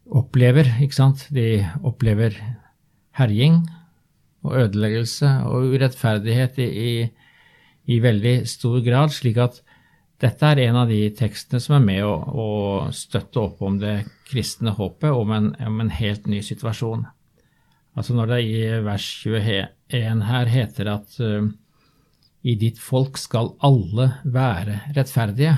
opplever. 0.08 0.70
ikke 0.80 0.96
sant? 0.96 1.26
De 1.34 1.66
opplever 1.82 2.38
herjing 3.18 3.62
og 4.46 4.54
ødeleggelse 4.62 5.30
og 5.48 5.74
urettferdighet 5.74 6.60
i, 6.62 6.68
i, 6.68 6.92
i 7.90 7.98
veldig 8.02 8.36
stor 8.48 8.78
grad, 8.86 9.12
slik 9.14 9.40
at 9.42 9.60
dette 10.22 10.50
er 10.50 10.64
en 10.64 10.80
av 10.80 10.90
de 10.90 11.04
tekstene 11.14 11.60
som 11.62 11.76
er 11.76 11.84
med 11.84 12.02
å, 12.06 12.14
å 12.18 12.48
støtte 12.94 13.42
opp 13.42 13.62
om 13.62 13.78
det 13.78 14.00
kristne 14.28 14.74
håpet 14.74 15.14
om 15.14 15.30
en, 15.34 15.52
om 15.66 15.80
en, 15.84 15.92
helt 15.94 16.26
ny 16.26 16.40
situasjon. 16.42 17.06
Altså 17.98 18.14
Når 18.14 18.32
det 18.32 18.40
i 18.46 18.58
vers 18.86 19.06
21 19.26 20.24
her 20.26 20.50
heter 20.50 20.90
at 20.90 21.18
uh, 21.22 21.46
i 22.42 22.54
ditt 22.58 22.78
folk 22.82 23.18
skal 23.18 23.52
alle 23.66 24.10
være 24.24 24.80
rettferdige. 24.96 25.54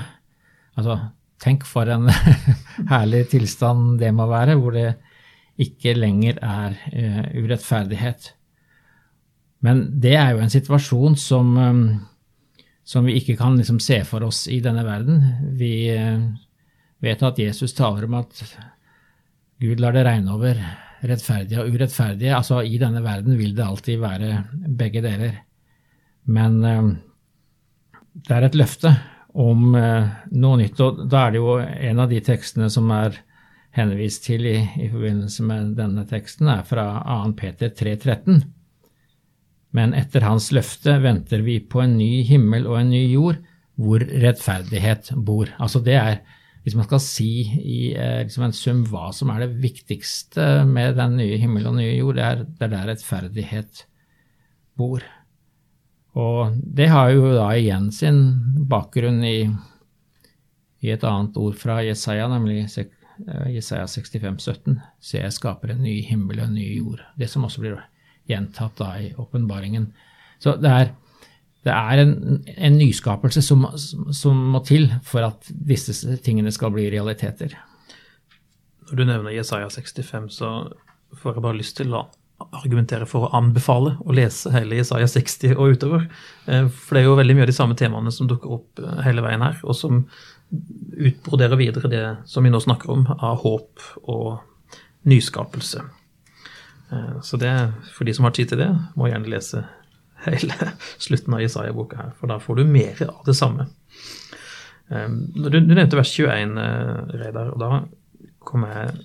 Altså, 0.77 0.97
tenk 1.41 1.65
for 1.69 1.89
en 1.89 2.09
herlig 2.93 3.27
tilstand 3.33 3.99
det 4.01 4.13
må 4.13 4.29
være, 4.29 4.57
hvor 4.61 4.77
det 4.77 4.87
ikke 5.59 5.95
lenger 5.97 6.39
er 6.41 6.77
uh, 6.93 7.25
urettferdighet. 7.35 8.31
Men 9.61 9.83
det 10.01 10.15
er 10.17 10.31
jo 10.33 10.41
en 10.41 10.53
situasjon 10.53 11.17
som 11.19 11.57
um, 11.57 11.83
som 12.91 13.05
vi 13.05 13.15
ikke 13.19 13.37
kan 13.39 13.55
liksom 13.57 13.79
se 13.83 14.01
for 14.07 14.25
oss 14.27 14.45
i 14.51 14.59
denne 14.63 14.83
verden. 14.85 15.21
Vi 15.57 15.73
eh, 15.93 16.23
vet 17.01 17.23
at 17.23 17.39
Jesus 17.39 17.75
taler 17.77 18.07
om 18.07 18.17
at 18.19 18.41
Gud 19.61 19.79
lar 19.79 19.95
det 19.95 20.05
regne 20.07 20.33
over 20.33 20.57
rettferdige 21.05 21.61
og 21.61 21.71
urettferdige. 21.71 22.33
Altså 22.35 22.61
I 22.65 22.79
denne 22.81 23.03
verden 23.05 23.37
vil 23.39 23.55
det 23.57 23.65
alltid 23.65 24.01
være 24.01 24.43
begge 24.81 25.03
deler. 25.05 25.39
Men 26.25 26.59
eh, 26.65 26.91
det 28.27 28.37
er 28.37 28.49
et 28.49 28.59
løfte 28.59 28.95
om 29.39 29.75
eh, 29.77 30.09
noe 30.35 30.59
nytt, 30.59 30.81
og 30.83 31.05
da 31.07 31.27
er 31.27 31.35
det 31.35 31.39
jo 31.39 31.59
en 31.61 32.01
av 32.03 32.11
de 32.11 32.19
tekstene 32.25 32.67
som 32.73 32.89
er 32.91 33.21
henvist 33.75 34.25
til 34.27 34.47
i, 34.49 34.57
i 34.83 34.89
forbindelse 34.91 35.45
med 35.47 35.75
denne 35.77 36.03
teksten, 36.09 36.49
er 36.51 36.65
fra 36.67 36.87
2. 37.07 37.35
Peter 37.39 37.71
3,13 37.71 38.41
men 39.75 39.95
etter 39.95 40.25
hans 40.27 40.49
løfte 40.55 40.97
venter 41.03 41.43
vi 41.45 41.57
på 41.63 41.81
en 41.83 41.95
ny 41.99 42.21
himmel 42.27 42.67
og 42.67 42.81
en 42.81 42.91
ny 42.91 43.05
jord, 43.13 43.39
hvor 43.79 44.03
rettferdighet 44.03 45.13
bor. 45.25 45.49
Altså 45.63 45.79
det 45.83 45.95
er, 45.95 46.19
hvis 46.65 46.75
man 46.77 46.85
skal 46.89 47.01
si 47.03 47.31
i 47.47 47.79
eh, 47.95 48.19
liksom 48.25 48.45
en 48.45 48.55
sum 48.55 48.83
hva 48.91 49.09
som 49.15 49.31
er 49.31 49.45
det 49.45 49.61
viktigste 49.63 50.65
med 50.67 50.99
den 50.99 51.15
nye 51.21 51.39
himmel 51.41 51.71
og 51.71 51.79
nye 51.79 51.95
jord, 51.95 52.19
det 52.19 52.27
er, 52.27 52.43
det 52.43 52.67
er 52.67 52.73
der 52.75 52.91
rettferdighet 52.91 53.85
bor. 54.77 55.07
Og 56.19 56.57
det 56.59 56.89
har 56.91 57.13
jo 57.15 57.31
da 57.37 57.47
igjen 57.55 57.87
sin 57.95 58.19
bakgrunn 58.69 59.23
i, 59.23 59.45
i 60.83 60.91
et 60.91 61.05
annet 61.07 61.39
ord 61.39 61.55
fra 61.55 61.79
Jesaja, 61.87 62.27
nemlig 62.27 62.65
Jesaja 63.51 63.87
65, 63.87 64.39
17. 64.39 64.79
Se, 64.99 65.19
jeg 65.19 65.35
skaper 65.35 65.73
en 65.73 65.83
ny 65.83 65.99
himmel 66.07 66.41
og 66.41 66.49
en 66.49 66.57
ny 66.57 66.67
jord. 66.77 67.03
Det 67.19 67.29
som 67.31 67.45
også 67.47 67.63
blir 67.63 67.79
gjentatt 68.29 68.77
da 68.79 68.91
i 69.01 69.11
åpenbaringen. 69.19 69.89
Så 70.41 70.55
det 70.61 70.71
er, 70.71 70.93
det 71.65 71.73
er 71.73 72.03
en, 72.03 72.13
en 72.55 72.77
nyskapelse 72.79 73.43
som, 73.45 73.67
som, 73.77 74.39
må 74.53 74.63
til 74.67 74.89
for 75.07 75.25
at 75.27 75.51
disse 75.51 76.17
tingene 76.25 76.53
skal 76.53 76.73
bli 76.73 76.87
realiteter. 76.93 77.57
Når 78.89 78.97
du 78.97 79.05
nevner 79.05 79.35
Jesaja 79.35 79.69
65, 79.69 80.31
så 80.33 80.55
får 81.21 81.37
jeg 81.37 81.45
bare 81.45 81.59
lyst 81.59 81.77
til 81.79 81.93
å 81.95 82.07
argumentere 82.41 83.05
for 83.05 83.27
å 83.27 83.35
anbefale 83.37 83.93
å 84.01 84.13
lese 84.15 84.49
hele 84.53 84.79
Jesaja 84.79 85.05
60 85.09 85.53
og 85.55 85.75
utover. 85.75 86.07
Eh, 86.49 86.67
for 86.73 86.97
det 86.97 87.03
er 87.03 87.09
jo 87.09 87.17
veldig 87.19 87.35
mye 87.37 87.45
av 87.45 87.51
de 87.51 87.55
samme 87.55 87.77
temaene 87.77 88.13
som 88.13 88.29
dukker 88.29 88.55
opp 88.57 88.81
eh, 88.81 89.01
hele 89.05 89.23
veien 89.25 89.43
her, 89.45 89.59
og 89.61 89.77
som 89.77 90.01
utbroderer 90.97 91.55
videre 91.55 91.89
det 91.89 92.05
som 92.25 92.43
vi 92.43 92.51
nå 92.51 92.59
snakker 92.59 92.91
om, 92.91 93.05
av 93.17 93.41
håp 93.43 93.83
og 94.03 94.39
nyskapelse. 95.07 95.83
Eh, 96.91 97.21
så 97.21 97.37
det, 97.37 97.53
for 97.95 98.05
de 98.05 98.13
som 98.13 98.27
har 98.27 98.35
tid 98.35 98.51
til 98.51 98.61
det, 98.61 98.71
må 98.95 99.09
gjerne 99.09 99.31
lese 99.31 99.63
hele 100.25 100.71
slutten 101.05 101.37
av 101.37 101.45
Isaiah-boka 101.45 102.01
her, 102.01 102.11
for 102.19 102.31
da 102.31 102.39
får 102.41 102.61
du 102.61 102.65
mer 102.67 102.99
av 103.07 103.23
det 103.27 103.37
samme. 103.37 103.69
Eh, 104.91 105.09
du, 105.09 105.49
du 105.49 105.73
nevnte 105.73 105.99
vers 105.99 106.13
21, 106.13 106.57
eh, 106.59 107.17
Reidar, 107.23 107.53
og 107.55 107.61
da 107.63 107.83
kom 108.45 108.65
jeg 108.67 108.95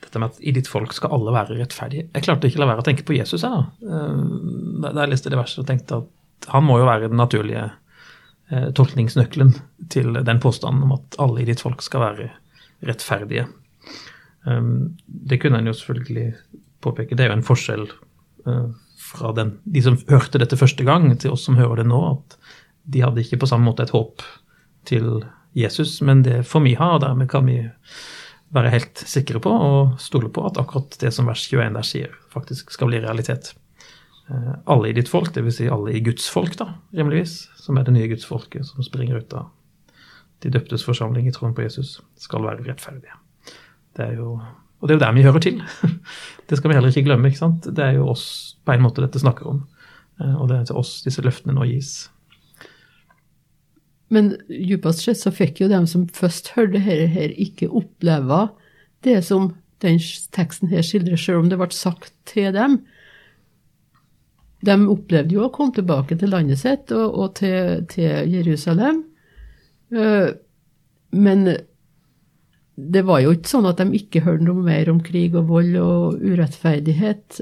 dette 0.00 0.20
med 0.20 0.32
at 0.32 0.40
i 0.40 0.54
ditt 0.56 0.68
folk 0.70 0.94
skal 0.96 1.12
alle 1.14 1.34
være 1.34 1.58
rettferdige. 1.58 2.08
Jeg 2.08 2.24
klarte 2.24 2.48
ikke 2.48 2.58
å 2.58 2.64
la 2.64 2.72
være 2.72 2.82
å 2.82 2.86
tenke 2.86 3.04
på 3.06 3.14
Jesus 3.14 3.44
her, 3.46 3.52
da. 3.60 3.98
Da 4.80 5.04
jeg 5.04 5.12
leste 5.12 5.32
det 5.32 5.38
verset 5.38 5.60
og 5.60 5.68
tenkte 5.68 5.98
at 6.00 6.48
han 6.48 6.64
må 6.64 6.78
jo 6.80 6.86
være 6.88 7.10
den 7.12 7.20
naturlige 7.20 7.66
tolkningsnøkkelen 8.50 9.52
til 9.92 10.16
den 10.26 10.40
påstanden 10.42 10.88
om 10.88 10.96
at 10.96 11.18
alle 11.22 11.42
i 11.42 11.48
ditt 11.48 11.62
folk 11.62 11.84
skal 11.86 12.02
være 12.02 12.28
rettferdige. 12.88 13.44
Det 14.42 15.38
kunne 15.38 15.60
en 15.60 15.68
jo 15.70 15.74
selvfølgelig 15.76 16.24
påpeke, 16.80 17.16
det 17.16 17.26
er 17.26 17.32
jo 17.32 17.38
en 17.38 17.46
forskjell 17.46 17.84
uh, 18.46 18.70
fra 19.00 19.34
den, 19.36 19.56
de 19.64 19.82
som 19.84 19.98
hørte 20.10 20.40
dette 20.40 20.58
første 20.60 20.86
gang, 20.86 21.10
til 21.20 21.34
oss 21.34 21.46
som 21.48 21.58
hører 21.58 21.82
det 21.82 21.88
nå. 21.90 22.00
At 22.14 22.38
de 22.90 23.04
hadde 23.04 23.22
ikke 23.24 23.40
på 23.42 23.50
samme 23.50 23.68
måte 23.68 23.86
et 23.86 23.94
håp 23.94 24.24
til 24.88 25.22
Jesus, 25.56 25.98
men 26.06 26.24
det 26.26 26.42
får 26.48 26.64
vi 26.64 26.76
ha, 26.78 26.94
og 26.96 27.04
dermed 27.04 27.30
kan 27.30 27.46
vi 27.48 27.60
være 28.54 28.72
helt 28.72 29.02
sikre 29.06 29.42
på 29.42 29.50
og 29.50 29.96
stole 30.02 30.30
på 30.32 30.42
at 30.46 30.58
akkurat 30.58 30.96
det 31.02 31.12
som 31.14 31.28
vers 31.30 31.44
21 31.46 31.74
der 31.76 31.86
sier, 31.86 32.14
faktisk 32.32 32.72
skal 32.74 32.90
bli 32.90 33.02
realitet. 33.02 33.52
Uh, 34.30 34.56
alle 34.70 34.90
i 34.90 34.96
ditt 34.96 35.10
folk, 35.10 35.32
dvs. 35.34 35.60
Si 35.60 35.70
alle 35.70 35.94
i 35.96 36.04
Guds 36.06 36.30
folk, 36.32 36.56
da, 36.58 36.72
rimeligvis, 36.96 37.42
som 37.60 37.78
er 37.78 37.86
det 37.86 37.94
nye 37.94 38.08
gudsfolket 38.10 38.66
som 38.66 38.84
springer 38.84 39.20
ut 39.20 39.36
av 39.36 39.50
de 40.40 40.52
døptes 40.52 40.84
forsamling 40.86 41.26
i 41.28 41.34
troen 41.36 41.52
på 41.56 41.66
Jesus, 41.66 41.98
skal 42.16 42.46
være 42.46 42.64
rettferdige. 42.64 43.18
Det 43.96 44.06
er 44.06 44.18
jo 44.20 44.38
og 44.80 44.88
det 44.88 44.94
er 44.94 44.96
jo 44.96 45.02
der 45.02 45.12
vi 45.12 45.24
hører 45.26 45.42
til. 45.44 45.58
Det 46.48 46.56
skal 46.58 46.70
vi 46.70 46.74
heller 46.74 46.88
ikke 46.88 47.04
glemme. 47.04 47.28
ikke 47.28 47.38
sant? 47.38 47.66
Det 47.76 47.84
er 47.84 47.98
jo 47.98 48.08
oss 48.10 48.56
på 48.64 48.72
en 48.72 48.82
måte 48.82 49.04
dette 49.04 49.20
snakker 49.20 49.46
om. 49.46 49.58
Eh, 50.20 50.34
og 50.34 50.48
det 50.48 50.56
er 50.56 50.64
til 50.70 50.80
oss 50.80 51.02
disse 51.04 51.22
løftene 51.22 51.54
nå 51.54 51.66
gis. 51.68 52.08
Men 54.10 54.32
djupest 54.48 55.04
sett 55.04 55.20
så 55.20 55.30
fikk 55.30 55.60
jo 55.62 55.68
dem 55.70 55.86
som 55.86 56.08
først 56.08 56.54
hørte 56.56 56.80
dette 56.80 57.10
her, 57.12 57.30
ikke 57.36 57.68
oppleve 57.68 58.48
det 59.06 59.20
som 59.28 59.52
den 59.84 60.00
teksten 60.34 60.72
her 60.72 60.82
skildrer, 60.84 61.20
selv 61.20 61.44
om 61.44 61.52
det 61.52 61.60
ble 61.60 61.70
sagt 61.76 62.10
til 62.28 62.50
dem. 62.56 62.80
De 64.66 64.76
opplevde 64.92 65.36
jo 65.36 65.46
å 65.46 65.52
komme 65.54 65.74
tilbake 65.76 66.18
til 66.20 66.32
landet 66.34 66.60
sitt 66.60 66.92
og, 66.92 67.16
og 67.16 67.34
til, 67.40 67.84
til, 67.90 68.28
Jerusalem. 68.28 69.02
Eh, 69.94 70.28
men 71.16 71.46
det 72.80 73.02
var 73.08 73.22
jo 73.24 73.32
ikke 73.34 73.50
sånn 73.50 73.68
at 73.68 73.80
de 73.80 73.98
ikke 73.98 74.24
hørte 74.24 74.46
noe 74.46 74.64
mer 74.64 74.90
om 74.92 75.00
krig 75.04 75.36
og 75.36 75.48
vold 75.50 75.76
og 75.80 76.20
urettferdighet 76.24 77.40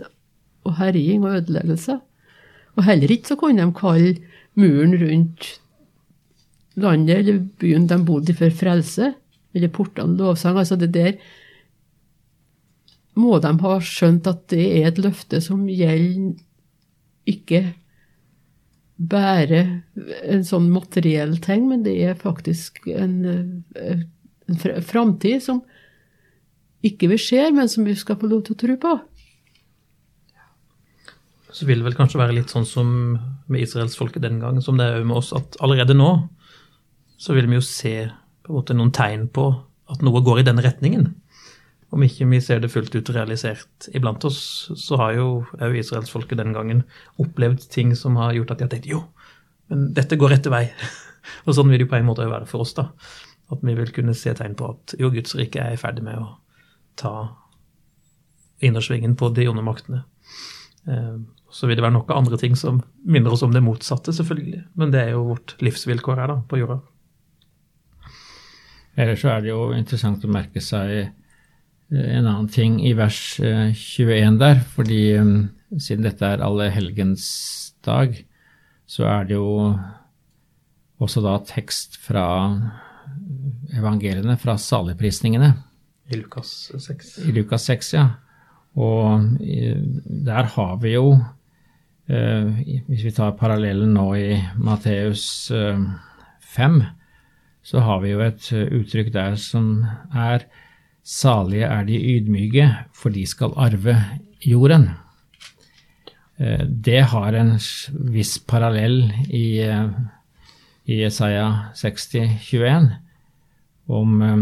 og 0.66 0.76
herjing 0.78 1.26
og 1.26 1.40
ødeleggelse. 1.42 1.98
Og 2.78 2.86
heller 2.86 3.12
ikke 3.12 3.32
så 3.32 3.38
kunne 3.40 3.66
de 3.66 3.74
kalle 3.76 4.14
muren 4.58 4.94
rundt 4.98 5.52
landet 6.78 7.22
eller 7.22 7.42
byen 7.58 7.86
de 7.90 7.98
bodde 8.06 8.32
i, 8.32 8.38
for 8.38 8.54
frelse, 8.54 9.12
eller 9.54 9.74
portene 9.74 10.18
lovsang. 10.18 10.58
Altså 10.58 10.78
det 10.78 10.92
der 10.94 11.16
må 13.18 13.38
de 13.42 13.50
ha 13.62 13.78
skjønt 13.82 14.28
at 14.30 14.44
det 14.52 14.66
er 14.78 14.92
et 14.92 15.00
løfte 15.02 15.40
som 15.42 15.66
gjelder 15.70 16.36
ikke 17.28 17.62
bare 18.98 19.60
en 20.26 20.42
sånn 20.46 20.70
materiell 20.74 21.36
ting, 21.42 21.68
men 21.70 21.84
det 21.84 21.94
er 22.02 22.18
faktisk 22.18 22.80
en, 22.90 23.64
eh, 23.78 24.02
en 24.48 24.82
framtid 24.82 25.42
som 25.44 25.62
ikke 26.82 27.10
vi 27.12 27.18
ser, 27.18 27.52
men 27.52 27.68
som 27.68 27.86
vi 27.86 27.94
skal 27.94 28.18
få 28.18 28.30
lov 28.30 28.44
til 28.46 28.56
å 28.56 28.58
tro 28.58 28.76
på. 28.76 28.96
Så 31.52 31.66
vil 31.66 31.80
det 31.80 31.88
vel 31.88 31.98
kanskje 31.98 32.20
være 32.20 32.36
litt 32.36 32.52
sånn 32.52 32.66
som 32.66 32.88
med 33.48 33.62
israelsfolket 33.62 34.22
den 34.22 34.38
gangen, 34.42 34.62
som 34.62 34.76
det 34.78 34.86
er 34.86 35.04
med 35.04 35.16
oss, 35.16 35.32
at 35.32 35.56
allerede 35.64 35.96
nå 35.96 36.28
så 37.18 37.34
vil 37.34 37.48
vi 37.50 37.58
jo 37.58 37.64
se 37.64 37.94
på 38.46 38.52
en 38.52 38.58
måte 38.60 38.76
noen 38.76 38.92
tegn 38.94 39.26
på 39.34 39.48
at 39.90 40.04
noe 40.04 40.22
går 40.22 40.40
i 40.42 40.46
den 40.46 40.60
retningen. 40.62 41.08
Om 41.88 42.04
ikke 42.04 42.26
vi 42.28 42.40
ser 42.44 42.60
det 42.60 42.68
fullt 42.72 42.92
ut 42.98 43.10
realisert 43.16 43.88
iblant 43.96 44.24
oss, 44.28 44.40
så 44.76 44.98
har 45.00 45.14
jo 45.16 45.28
òg 45.56 45.78
israelsfolket 45.80 46.40
den 46.40 46.52
gangen 46.56 46.82
opplevd 47.22 47.64
ting 47.72 47.94
som 47.96 48.18
har 48.20 48.34
gjort 48.36 48.52
at 48.52 48.60
de 48.60 48.66
har 48.66 48.72
tenkt 48.74 48.90
jo, 48.90 49.06
Men 49.68 49.90
dette 49.96 50.16
går 50.16 50.30
rette 50.32 50.52
vei. 50.52 50.66
Og 51.46 51.56
sånn 51.56 51.68
vil 51.68 51.82
det 51.82 51.86
jo 51.86 51.90
på 51.90 51.98
en 51.98 52.06
måte 52.08 52.28
være 52.28 52.48
for 52.48 52.64
oss, 52.64 52.72
da. 52.76 52.86
At 53.52 53.64
vi 53.64 53.74
vil 53.76 53.90
kunne 53.92 54.14
se 54.16 54.32
tegn 54.36 54.54
på 54.56 54.70
at 54.72 54.94
jo, 55.00 55.10
Guds 55.12 55.34
rike 55.36 55.60
er 55.60 55.76
i 55.76 55.80
ferd 55.80 56.00
med 56.04 56.16
å 56.20 56.30
ta 56.96 57.12
innersvingen 58.64 59.16
på 59.16 59.28
de 59.36 59.44
onde 59.48 59.64
maktene. 59.64 60.04
Eh, 60.88 61.18
så 61.52 61.68
vil 61.68 61.78
det 61.78 61.84
være 61.84 61.96
noen 61.96 62.16
andre 62.16 62.40
ting 62.40 62.56
som 62.56 62.82
minner 63.04 63.32
oss 63.32 63.44
om 63.44 63.52
det 63.52 63.64
motsatte, 63.64 64.12
selvfølgelig. 64.12 64.64
Men 64.80 64.92
det 64.92 65.04
er 65.04 65.14
jo 65.16 65.28
vårt 65.30 65.56
livsvilkår 65.64 66.22
her, 66.22 66.32
da, 66.32 66.40
på 66.48 66.60
jorda. 66.60 66.80
Ellers 68.98 69.22
så 69.22 69.30
er 69.32 69.44
det 69.44 69.52
jo 69.52 69.70
interessant 69.76 70.24
å 70.26 70.32
merke 70.32 70.60
seg 70.64 71.12
en 71.90 72.26
annen 72.26 72.48
ting 72.52 72.78
i 72.84 72.92
vers 72.96 73.38
21 73.40 74.10
eh, 74.12 74.32
der, 74.40 74.60
fordi 74.74 75.02
siden 75.78 76.04
dette 76.04 76.26
er 76.26 76.44
alle 76.44 76.68
helgens 76.72 77.28
dag, 77.84 78.16
så 78.88 79.06
er 79.08 79.28
det 79.28 79.38
jo 79.38 79.72
også 80.98 81.22
da 81.24 81.36
tekst 81.46 81.98
fra 82.02 82.26
evangeliene, 83.76 84.36
fra 84.40 84.56
saligprisningene. 84.60 85.52
I 86.08 86.20
Lukas 86.20 86.70
6. 86.72 87.18
I 87.28 87.34
Lukas 87.36 87.68
6, 87.68 87.92
ja. 87.94 88.06
Og 88.78 89.36
der 89.38 90.48
har 90.54 90.76
vi 90.82 90.94
jo, 90.94 91.18
eh, 92.08 92.62
hvis 92.88 93.04
vi 93.04 93.14
tar 93.16 93.36
parallellen 93.36 93.92
nå 93.96 94.06
i 94.16 94.38
Matteus 94.56 95.50
5, 95.52 96.80
eh, 96.80 96.88
så 97.62 97.84
har 97.84 98.00
vi 98.00 98.14
jo 98.14 98.24
et 98.24 98.52
uttrykk 98.52 99.12
der 99.12 99.36
som 99.36 99.84
er 100.14 100.46
Salige 101.08 101.64
er 101.64 101.86
de 101.88 101.96
ydmyke, 101.96 102.66
for 102.92 103.08
de 103.08 103.24
skal 103.26 103.54
arve 103.56 103.94
jorden. 104.44 104.90
Eh, 106.36 106.66
det 106.68 107.00
har 107.14 107.32
en 107.32 107.54
viss 108.12 108.36
parallell 108.44 109.06
i, 109.32 109.60
eh, 109.64 109.88
i 110.84 111.00
Isaiah 111.06 111.72
60, 111.74 112.36
21, 112.44 112.90
om 113.88 114.22
eh, 114.22 114.36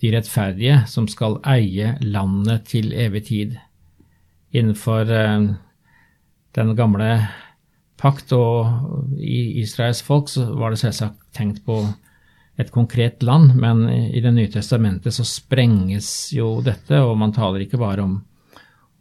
de 0.00 0.14
rettferdige 0.14 0.84
som 0.86 1.08
skal 1.10 1.40
eie 1.42 1.96
landet 2.00 2.68
til 2.70 2.92
evig 2.92 3.24
tid. 3.26 3.58
Innenfor 4.54 5.08
den 6.54 6.76
gamle 6.78 7.08
pakt 7.98 8.30
og 8.36 9.16
i 9.18 9.58
Israels 9.64 10.02
folk 10.06 10.28
så 10.30 10.44
var 10.54 10.70
det 10.70 10.78
selvsagt 10.78 11.18
tenkt 11.34 11.64
på 11.66 11.80
et 12.60 12.70
konkret 12.70 13.22
land, 13.26 13.56
men 13.58 13.88
i 13.90 14.20
Det 14.22 14.30
nye 14.30 14.50
testamentet 14.50 15.14
så 15.14 15.24
sprenges 15.26 16.32
jo 16.32 16.60
dette, 16.62 17.00
og 17.02 17.16
man 17.18 17.32
taler 17.34 17.64
ikke 17.64 17.80
bare 17.80 18.04
om 18.04 18.20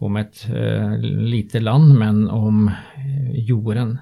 om 0.04 0.18
et 0.20 0.46
uh, 0.52 0.96
lite 1.00 1.62
land, 1.64 1.94
men 1.98 2.26
om 2.32 2.68
jorden. 3.48 3.98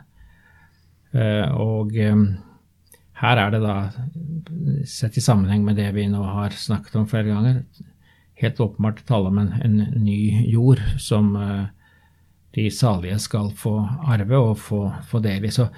Uh, 1.11 1.47
og 1.59 1.95
um, 1.97 2.25
her 3.21 3.41
er 3.41 3.53
det 3.53 3.61
da, 3.63 3.75
sett 4.87 5.19
i 5.19 5.23
sammenheng 5.23 5.65
med 5.65 5.77
det 5.79 5.89
vi 5.95 6.07
nå 6.09 6.23
har 6.25 6.55
snakket 6.57 6.97
om 6.97 7.07
flere 7.09 7.29
ganger, 7.29 7.61
helt 8.41 8.61
åpenbart 8.63 9.03
tale 9.05 9.29
om 9.29 9.37
en, 9.43 9.53
en 9.61 9.77
ny 10.01 10.47
jord 10.49 10.81
som 11.01 11.35
uh, 11.37 11.67
de 12.55 12.67
salige 12.73 13.19
skal 13.21 13.51
få 13.55 13.77
arve 14.11 14.39
og 14.39 14.57
få, 14.59 14.85
få 15.07 15.21
del 15.23 15.47
i. 15.47 15.53
Så 15.53 15.69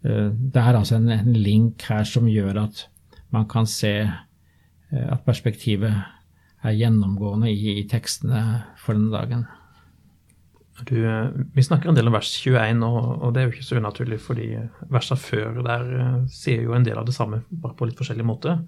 det 0.00 0.56
er 0.56 0.76
altså 0.76 0.96
en, 0.96 1.10
en, 1.12 1.34
link 1.36 1.82
her 1.88 2.06
som 2.08 2.28
gjør 2.28 2.56
at 2.62 2.86
man 3.30 3.46
kan 3.48 3.66
se 3.68 3.94
at 4.90 5.22
perspektivet 5.22 5.94
er 6.66 6.76
gjennomgående 6.76 7.50
i, 7.50 7.80
tekstene 7.88 8.42
for 8.80 8.96
denne 8.96 9.12
dagen. 9.14 9.46
Du, 10.88 10.96
eh, 11.04 11.28
vi 11.54 11.64
snakker 11.64 11.90
en 11.90 11.96
del 11.96 12.08
om 12.08 12.16
vers 12.16 12.30
21, 12.40 12.84
og, 12.86 13.34
det 13.34 13.42
er 13.42 13.48
jo 13.48 13.54
ikke 13.54 13.66
så 13.66 13.80
unaturlig, 13.80 14.20
fordi 14.24 14.48
versene 14.92 15.20
før 15.20 15.60
der 15.66 15.90
sier 16.32 16.64
jo 16.64 16.76
en 16.76 16.86
del 16.86 17.00
av 17.00 17.08
det 17.08 17.16
samme, 17.16 17.42
bare 17.50 17.76
på 17.76 17.88
litt 17.88 18.00
forskjellig 18.00 18.26
måte. 18.26 18.58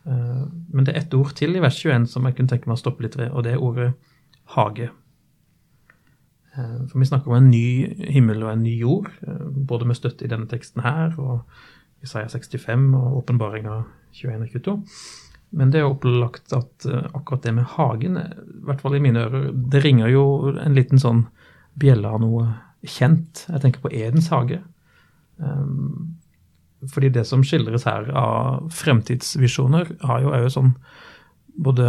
Men 0.00 0.86
det 0.86 0.94
er 0.94 1.02
ett 1.02 1.14
ord 1.14 1.34
til 1.36 1.52
i 1.52 1.60
vers 1.60 1.76
21 1.76 2.06
som 2.08 2.24
jeg 2.24 2.38
kunne 2.38 2.48
tenke 2.48 2.70
meg 2.70 2.78
å 2.78 2.80
stoppe 2.80 3.04
litt 3.04 3.18
ved, 3.20 3.28
og 3.36 3.44
det 3.44 3.52
er 3.52 3.60
ordet 3.60 3.90
hage. 4.54 4.88
For 6.54 6.96
vi 6.96 7.08
snakker 7.10 7.28
om 7.28 7.36
en 7.36 7.50
ny 7.52 8.08
himmel 8.08 8.40
og 8.46 8.54
en 8.54 8.64
ny 8.64 8.72
jord, 8.80 9.10
både 9.68 9.90
med 9.90 9.98
støtte 10.00 10.24
i 10.24 10.32
denne 10.32 10.48
teksten 10.48 10.80
her 10.86 11.12
og 11.20 11.44
Isaiah 12.00 12.32
65 12.32 12.88
og 12.96 13.18
åpenbaringa 13.20 13.76
21 14.12 14.46
og 14.46 14.54
22. 14.54 14.76
Men 15.60 15.72
det 15.72 15.80
er 15.80 15.88
opplagt 15.88 16.52
at 16.54 16.86
akkurat 16.86 17.42
det 17.42 17.56
med 17.56 17.66
hagen, 17.72 18.18
i 18.20 18.64
hvert 18.68 18.82
fall 18.82 18.94
i 18.94 19.02
mine 19.02 19.24
ører, 19.26 19.48
det 19.50 19.82
ringer 19.82 20.12
jo 20.12 20.24
en 20.54 20.76
liten 20.78 21.00
sånn 21.02 21.24
av 21.80 22.20
noe 22.22 22.44
kjent. 22.86 23.46
Jeg 23.48 23.62
tenker 23.62 23.82
på 23.82 23.92
Edens 23.94 24.28
hage. 24.30 24.60
Um, 25.36 26.16
fordi 26.88 27.10
det 27.12 27.26
som 27.28 27.42
skildres 27.44 27.84
her 27.88 28.08
av 28.16 28.70
fremtidsvisjoner, 28.72 29.96
har 30.06 30.22
jo 30.22 30.32
òg 30.32 30.48
sånn 30.52 30.74
både 31.60 31.88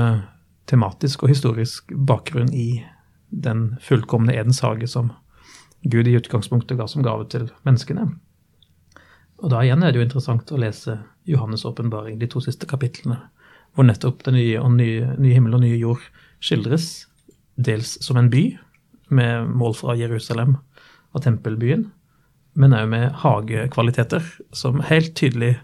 tematisk 0.70 1.24
og 1.24 1.32
historisk 1.32 1.92
bakgrunn 1.96 2.52
i 2.54 2.84
den 3.32 3.78
fullkomne 3.84 4.36
Edens 4.36 4.62
hage 4.66 4.88
som 4.92 5.14
Gud 5.82 6.08
i 6.08 6.18
utgangspunktet 6.18 6.78
ga 6.78 6.88
som 6.88 7.06
gave 7.06 7.26
til 7.32 7.48
menneskene. 7.68 8.10
Og 9.42 9.50
da 9.54 9.64
igjen 9.64 9.84
er 9.84 9.94
det 9.94 10.02
jo 10.02 10.06
interessant 10.06 10.52
å 10.54 10.60
lese 10.62 11.00
Johannes' 11.30 11.66
åpenbaring, 11.68 12.20
de 12.20 12.30
to 12.30 12.42
siste 12.44 12.68
kapitlene, 12.70 13.20
hvor 13.76 13.88
nettopp 13.88 14.24
den 14.26 14.36
nye, 14.40 14.60
nye, 14.76 15.14
nye 15.22 15.38
himmel 15.38 15.56
og 15.58 15.64
nye 15.64 15.80
jord 15.80 16.04
skildres, 16.44 17.08
dels 17.56 17.98
som 18.04 18.20
en 18.20 18.32
by, 18.32 18.46
med 19.12 19.50
mål 19.60 19.76
fra 19.76 19.96
Jerusalem 20.00 20.56
og 21.12 21.24
tempelbyen, 21.26 21.90
men 22.56 22.76
òg 22.76 22.88
med 22.92 23.12
hagekvaliteter, 23.24 24.24
som 24.56 24.82
helt 24.88 25.14
tydelig 25.20 25.58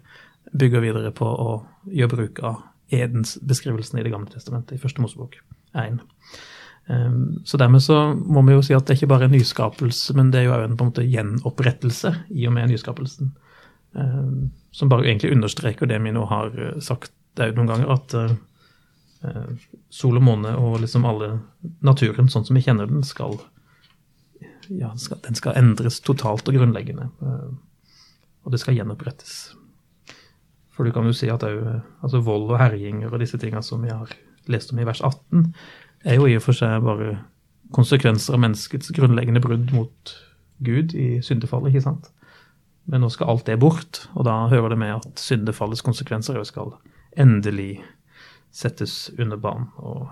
bygger 0.55 0.83
videre 0.83 1.11
på 1.15 1.27
å 1.27 1.53
gjøre 1.87 2.13
bruk 2.13 2.43
av 2.47 2.61
Edens 2.93 3.35
beskrivelsen 3.43 3.99
i 3.99 4.05
Det 4.05 4.13
gamle 4.13 4.31
testamentet, 4.31 4.77
i 4.77 4.81
Første 4.81 5.03
Mosebok 5.03 5.35
1. 5.75 5.99
Ehm, 6.87 7.39
så 7.45 7.59
dermed 7.59 7.83
så 7.83 8.13
må 8.15 8.43
vi 8.47 8.55
jo 8.55 8.63
si 8.63 8.75
at 8.75 8.87
det 8.87 8.95
er 8.95 9.01
ikke 9.01 9.11
bare 9.11 9.27
en 9.27 9.35
nyskapelse, 9.35 10.15
men 10.15 10.31
det 10.31 10.41
er 10.41 10.47
jo 10.47 10.55
òg 10.55 10.63
en 10.67 10.77
på 10.79 10.85
en 10.85 10.93
måte 10.93 11.07
gjenopprettelse 11.07 12.13
i 12.31 12.47
og 12.47 12.55
med 12.55 12.71
nyskapelsen. 12.71 13.33
Som 14.77 14.91
bare 14.93 15.07
egentlig 15.07 15.33
understreker 15.33 15.89
det 15.89 15.97
vi 16.03 16.13
nå 16.13 16.27
har 16.29 16.53
sagt 16.85 17.13
det 17.37 17.47
er 17.47 17.57
noen 17.57 17.69
ganger, 17.69 17.89
at 17.93 18.13
eh, 18.17 18.35
Eh, 19.25 19.45
sol 19.89 20.19
og 20.19 20.25
måne 20.27 20.51
og 20.61 20.81
liksom 20.83 21.05
alle 21.09 21.39
naturen 21.85 22.29
sånn 22.29 22.45
som 22.45 22.57
vi 22.57 22.61
kjenner 22.61 22.89
den, 22.89 23.01
skal, 23.05 23.33
ja, 24.69 24.91
den 24.93 25.37
skal 25.37 25.57
endres 25.57 26.01
totalt 26.05 26.47
og 26.47 26.59
grunnleggende. 26.59 27.09
Eh, 27.21 27.47
og 28.45 28.53
det 28.53 28.61
skal 28.61 28.77
gjenopprettes. 28.77 29.55
For 30.75 30.85
du 30.85 30.93
kan 30.93 31.07
jo 31.09 31.15
si 31.17 31.31
at 31.33 31.45
òg 31.45 31.63
altså 32.05 32.21
vold 32.21 32.51
og 32.51 32.61
herjinger 32.61 33.09
og 33.09 33.23
disse 33.23 33.39
tinga 33.41 33.63
som 33.65 33.81
vi 33.81 33.89
har 33.89 34.13
lest 34.47 34.71
om 34.71 34.79
i 34.79 34.85
vers 34.87 35.01
18, 35.01 35.49
er 36.05 36.19
jo 36.19 36.27
i 36.29 36.37
og 36.37 36.45
for 36.45 36.55
seg 36.55 36.85
bare 36.85 37.17
konsekvenser 37.73 38.37
av 38.37 38.43
menneskets 38.45 38.93
grunnleggende 38.95 39.41
brudd 39.43 39.73
mot 39.75 40.13
Gud 40.63 40.93
i 40.95 41.17
syndefallet, 41.25 41.73
ikke 41.73 41.87
sant? 41.89 42.11
Men 42.87 43.03
nå 43.03 43.09
skal 43.11 43.33
alt 43.33 43.47
det 43.49 43.59
bort, 43.59 44.05
og 44.15 44.25
da 44.27 44.47
hører 44.51 44.71
det 44.71 44.79
med 44.79 44.95
at 44.95 45.19
syndefallets 45.19 45.83
konsekvenser 45.83 46.39
jo 46.39 46.45
skal 46.47 46.71
endelig 47.19 47.81
settes 48.55 49.09
under 49.19 49.39
banen 49.41 49.67
og, 49.77 50.07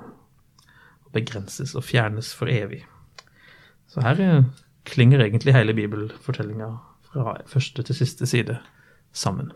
begrenses 1.16 1.72
og 1.80 1.86
fjernes 1.88 2.34
for 2.36 2.52
evig. 2.52 2.82
Så 3.88 4.02
her 4.04 4.20
eh, 4.20 4.48
klinger 4.84 5.24
egentlig 5.24 5.54
hele 5.56 5.72
bibelfortellinga 5.78 6.68
fra 7.08 7.38
første 7.48 7.86
til 7.88 7.96
siste 7.96 8.28
side 8.28 8.58
sammen. 9.16 9.54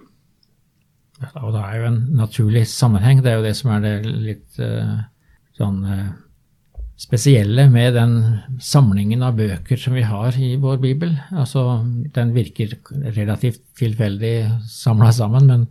Ja, 1.20 1.34
og 1.44 1.52
det 1.58 1.66
er 1.66 1.82
jo 1.82 1.90
en 1.90 2.00
naturlig 2.16 2.64
sammenheng. 2.72 3.20
Det 3.24 3.34
er 3.34 3.42
jo 3.42 3.44
det 3.44 3.56
som 3.60 3.74
er 3.76 3.84
det 3.84 3.96
litt 4.08 4.62
uh, 4.64 5.02
sånn 5.60 5.82
uh, 5.84 6.14
spesielle 7.00 7.70
med 7.72 7.94
den 7.96 8.16
samlingen 8.60 9.24
av 9.24 9.38
bøker 9.40 9.80
som 9.80 9.96
vi 9.96 10.04
har 10.04 10.36
i 10.36 10.56
vår 10.60 10.82
bibel. 10.84 11.14
Altså, 11.32 11.80
den 12.16 12.34
virker 12.36 12.76
relativt 13.16 13.62
tilfeldig 13.80 14.34
samla 14.68 15.12
sammen, 15.16 15.48
men 15.48 15.68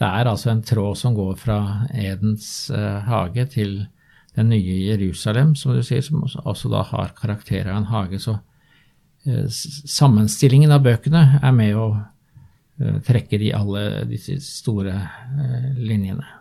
det 0.00 0.08
er 0.08 0.30
altså 0.30 0.54
en 0.54 0.64
tråd 0.64 0.96
som 0.96 1.16
går 1.16 1.34
fra 1.36 1.58
Edens 1.92 2.70
uh, 2.72 3.02
hage 3.04 3.44
til 3.52 3.82
den 4.38 4.48
nye 4.54 4.78
Jerusalem, 4.86 5.52
som 5.58 5.76
du 5.76 5.82
sier, 5.84 6.00
som 6.06 6.24
også 6.24 6.72
da 6.72 6.86
har 6.88 7.12
karakter 7.18 7.68
av 7.68 7.82
en 7.82 7.90
hage. 7.90 8.22
Så 8.22 8.38
uh, 8.38 9.46
sammenstillingen 9.50 10.72
av 10.72 10.86
bøkene 10.86 11.42
er 11.42 11.56
med 11.56 11.76
å 11.76 11.90
uh, 11.92 13.00
trekke 13.04 13.42
de 13.42 13.52
alle 13.52 14.06
disse 14.08 14.40
store 14.48 14.96
linjene. 15.76 16.39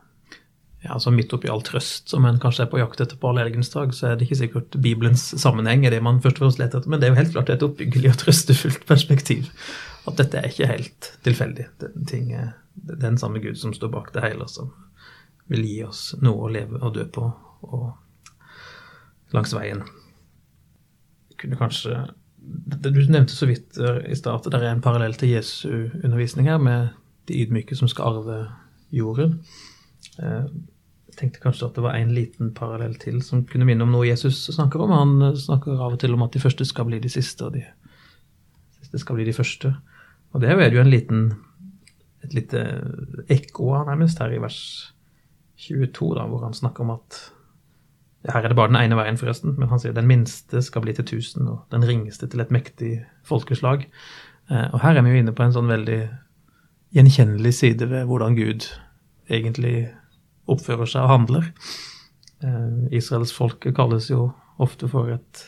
Ja, 0.83 0.93
altså 0.95 1.11
Midt 1.11 1.33
oppi 1.35 1.49
all 1.51 1.63
trøst 1.65 2.07
som 2.11 2.23
en 2.25 2.39
kanskje 2.39 2.63
er 2.63 2.69
på 2.71 2.79
jakt 2.79 3.01
etter 3.03 3.19
på 3.19 3.33
allehelgensdag, 3.33 3.91
så 3.95 4.07
er 4.07 4.15
det 4.15 4.27
ikke 4.27 4.39
sikkert 4.39 4.77
Bibelens 4.79 5.25
sammenheng 5.41 5.83
er 5.83 5.91
det 5.91 5.99
man 6.05 6.21
først 6.23 6.39
og 6.39 6.45
fremst 6.45 6.61
leter 6.61 6.79
etter, 6.79 6.91
men 6.91 7.01
det 7.01 7.09
er 7.09 7.13
jo 7.13 7.19
helt 7.19 7.33
klart 7.35 7.51
et 7.51 7.65
oppbyggelig 7.67 8.13
og 8.13 8.21
trøstefullt 8.21 8.85
perspektiv. 8.87 9.49
At 10.07 10.21
dette 10.21 10.39
er 10.39 10.47
ikke 10.47 10.69
helt 10.71 11.09
tilfeldig. 11.27 11.65
Den 11.83 12.07
ting 12.07 12.31
den 12.75 13.17
samme 13.17 13.41
Gud 13.43 13.57
som 13.59 13.73
står 13.75 13.91
bak 13.91 14.13
det 14.13 14.23
hele, 14.23 14.47
som 14.47 14.71
vil 15.49 15.65
gi 15.65 15.81
oss 15.83 16.13
noe 16.21 16.45
å 16.45 16.53
leve 16.53 16.79
og 16.79 16.93
dø 16.95 17.05
på 17.11 17.25
og 17.67 19.35
langs 19.35 19.53
veien. 19.53 19.83
Kunne 21.39 21.59
kanskje 21.59 22.05
Du 22.39 22.89
nevnte 22.89 23.35
så 23.35 23.45
vidt 23.49 23.77
i 23.77 24.15
stad 24.15 24.39
at 24.39 24.47
det 24.47 24.61
er 24.61 24.71
en 24.71 24.81
parallell 24.81 25.13
til 25.19 25.33
Jesu 25.33 25.91
undervisning 26.03 26.47
her, 26.47 26.57
med 26.57 26.95
de 27.27 27.41
ydmyke 27.43 27.75
som 27.75 27.91
skal 27.91 28.15
arve 28.15 28.37
jorden. 28.95 29.35
Eh, 30.19 30.45
jeg 31.09 31.17
tenkte 31.17 31.41
kanskje 31.43 31.67
at 31.67 31.77
det 31.77 31.83
var 31.83 31.97
en 31.97 32.13
liten 32.15 32.53
parallell 32.55 32.93
til 33.01 33.19
som 33.25 33.43
kunne 33.49 33.67
minne 33.67 33.83
om 33.83 33.91
noe 33.91 34.07
Jesus 34.07 34.45
snakker 34.53 34.85
om. 34.85 34.93
Han 34.93 35.37
snakker 35.37 35.79
av 35.79 35.97
og 35.97 35.99
til 36.01 36.15
om 36.15 36.23
at 36.23 36.35
de 36.35 36.43
første 36.43 36.67
skal 36.67 36.87
bli 36.87 37.01
de 37.03 37.11
siste, 37.11 37.47
og 37.47 37.57
de 37.57 37.65
siste 38.79 39.01
skal 39.01 39.17
bli 39.17 39.27
de 39.27 39.35
første. 39.35 39.73
Og 40.33 40.43
det 40.43 40.53
er 40.53 40.75
jo 40.75 40.83
en 40.83 40.93
liten, 40.93 41.25
et 42.23 42.35
lite 42.37 42.63
ekko 43.31 43.73
av 43.79 43.89
nærmest 43.89 44.21
her 44.21 44.35
i 44.35 44.41
vers 44.41 44.61
22, 45.59 46.13
da, 46.15 46.27
hvor 46.29 46.45
han 46.45 46.55
snakker 46.55 46.85
om 46.85 46.95
at 46.95 47.19
her 48.27 48.43
er 48.43 48.51
det 48.51 48.57
bare 48.59 48.71
den 48.71 48.79
ene 48.81 48.97
veien, 48.99 49.17
forresten, 49.19 49.55
men 49.57 49.69
han 49.71 49.79
sier 49.79 49.95
den 49.95 50.07
minste 50.07 50.61
skal 50.63 50.83
bli 50.83 50.93
til 50.95 51.07
tusen, 51.07 51.47
og 51.47 51.71
den 51.71 51.85
ringeste 51.87 52.27
til 52.27 52.43
et 52.43 52.51
mektig 52.51 52.97
folkeslag. 53.27 53.85
Eh, 54.51 54.67
og 54.73 54.81
her 54.83 54.97
er 54.97 55.05
vi 55.05 55.13
jo 55.13 55.23
inne 55.23 55.35
på 55.35 55.45
en 55.45 55.55
sånn 55.55 55.71
veldig 55.71 56.01
gjenkjennelig 56.95 57.53
side 57.55 57.87
ved 57.89 58.07
hvordan 58.09 58.35
Gud 58.37 58.67
egentlig 59.29 59.89
oppfører 60.49 60.89
seg 60.89 61.05
og 61.05 61.13
handler. 61.13 61.49
Eh, 62.43 62.97
Israels 62.99 63.33
folk 63.35 63.67
kalles 63.75 64.09
jo 64.11 64.29
ofte 64.59 64.89
for 64.91 65.11
et 65.13 65.45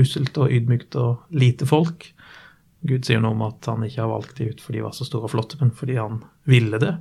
usselt 0.00 0.36
og 0.40 0.52
ydmykt 0.52 0.96
og 1.00 1.30
lite 1.34 1.68
folk. 1.68 2.10
Gud 2.86 3.04
sier 3.04 3.20
noe 3.20 3.36
om 3.36 3.44
at 3.44 3.66
han 3.68 3.84
ikke 3.84 4.00
har 4.00 4.10
valgt 4.12 4.38
de 4.38 4.50
ut 4.50 4.60
fordi 4.64 4.80
de 4.80 4.86
var 4.86 4.96
så 4.96 5.06
store 5.06 5.28
og 5.28 5.34
flotte, 5.34 5.58
men 5.60 5.72
fordi 5.76 5.98
han 6.00 6.22
ville 6.48 6.80
det. 6.80 6.94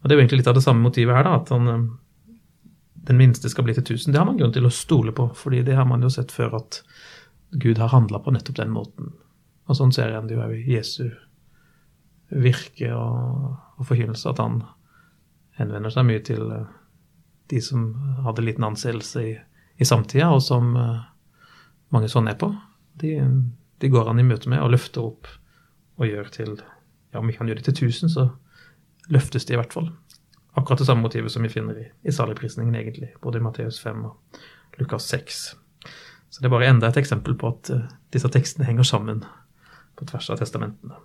Og 0.00 0.08
Det 0.08 0.12
er 0.12 0.18
jo 0.18 0.24
egentlig 0.24 0.42
litt 0.42 0.52
av 0.52 0.58
det 0.58 0.64
samme 0.66 0.84
motivet 0.84 1.16
her, 1.16 1.24
da, 1.24 1.38
at 1.40 1.52
han 1.54 1.68
eh, 1.72 1.84
den 3.08 3.20
minste 3.20 3.50
skal 3.52 3.66
bli 3.66 3.74
til 3.76 3.84
tusen. 3.84 4.12
Det 4.12 4.20
har 4.20 4.28
man 4.28 4.38
grunn 4.40 4.52
til 4.52 4.66
å 4.68 4.72
stole 4.72 5.12
på, 5.16 5.28
fordi 5.36 5.62
det 5.64 5.76
har 5.76 5.88
man 5.88 6.04
jo 6.04 6.12
sett 6.12 6.32
før 6.32 6.58
at 6.60 6.80
Gud 7.60 7.78
har 7.78 7.92
handla 7.92 8.20
på 8.20 8.32
nettopp 8.34 8.56
den 8.58 8.72
måten. 8.74 9.12
Og 9.68 9.78
sånn 9.78 9.92
ser 9.96 10.12
en 10.12 10.28
det 10.28 10.36
jo 10.36 10.44
òg 10.44 10.56
i 10.56 10.76
Jesu 10.76 11.08
virke 12.34 12.90
og, 12.96 13.52
og 13.78 13.88
forkynnelse, 13.88 14.32
at 14.32 14.40
han 14.42 14.62
henvender 15.58 15.92
seg 15.94 16.06
mye 16.08 16.22
til 16.26 16.44
eh, 16.52 16.70
de 17.52 17.60
som 17.62 17.88
hadde 18.24 18.44
liten 18.44 18.66
anseelse 18.66 19.24
i, 19.24 19.34
i 19.76 19.86
samtida, 19.86 20.30
og 20.32 20.40
som 20.42 20.70
uh, 20.78 21.02
mange 21.92 22.08
sånne 22.08 22.32
er 22.32 22.38
på. 22.40 22.48
De, 23.02 23.10
de, 23.82 23.90
går 23.92 24.08
han 24.08 24.22
i 24.22 24.24
møte 24.24 24.48
med 24.48 24.62
og 24.64 24.72
løfter 24.72 25.04
opp 25.04 25.28
og 26.00 26.08
gjør 26.08 26.30
til 26.34 26.54
Ja, 27.12 27.20
om 27.20 27.28
ikke 27.30 27.44
han 27.44 27.50
gjør 27.52 27.60
det 27.60 27.66
til 27.68 27.76
tusen, 27.84 28.10
så 28.10 28.24
løftes 29.12 29.44
de 29.46 29.54
i 29.54 29.58
hvert 29.60 29.74
fall 29.76 29.90
akkurat 30.54 30.80
det 30.80 30.86
samme 30.88 31.04
motivet 31.04 31.32
som 31.32 31.42
vi 31.42 31.50
finner 31.52 31.78
i, 31.78 31.84
i 32.02 32.12
saligprisningen, 32.14 32.74
egentlig, 32.74 33.12
både 33.22 33.38
i 33.38 33.44
Matteus 33.44 33.80
5 33.82 34.04
og 34.06 34.40
Lukas 34.78 35.06
6. 35.10 35.40
Så 36.30 36.42
det 36.42 36.48
er 36.48 36.54
bare 36.54 36.70
enda 36.70 36.88
et 36.88 36.98
eksempel 36.98 37.36
på 37.38 37.50
at 37.50 37.70
uh, 37.74 37.84
disse 38.14 38.30
tekstene 38.30 38.66
henger 38.66 38.86
sammen 38.86 39.24
på 39.98 40.06
tvers 40.10 40.30
av 40.30 40.40
testamentene. 40.40 40.98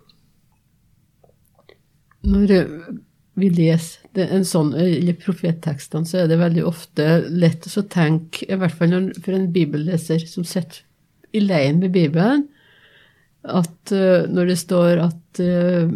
Når 2.29 2.51
eh, 2.51 2.71
vi 3.39 3.49
leser 3.53 4.29
en 4.33 4.45
sånn, 4.47 4.73
eller 4.75 5.17
profettekstene, 5.21 6.07
så 6.07 6.23
er 6.23 6.29
det 6.29 6.39
veldig 6.41 6.63
ofte 6.67 7.07
lett 7.29 7.67
å 7.69 7.85
tenke, 7.87 8.45
i 8.47 8.57
hvert 8.59 8.75
fall 8.75 9.11
for 9.21 9.35
en 9.35 9.49
bibelleser 9.53 10.25
som 10.27 10.47
sitter 10.47 10.83
i 11.35 11.43
leien 11.43 11.79
med 11.79 11.93
Bibelen, 11.95 12.47
at 13.47 13.93
uh, 13.93 14.25
når 14.27 14.51
det 14.51 14.57
står 14.59 15.03
at 15.05 15.41
uh, 15.43 15.91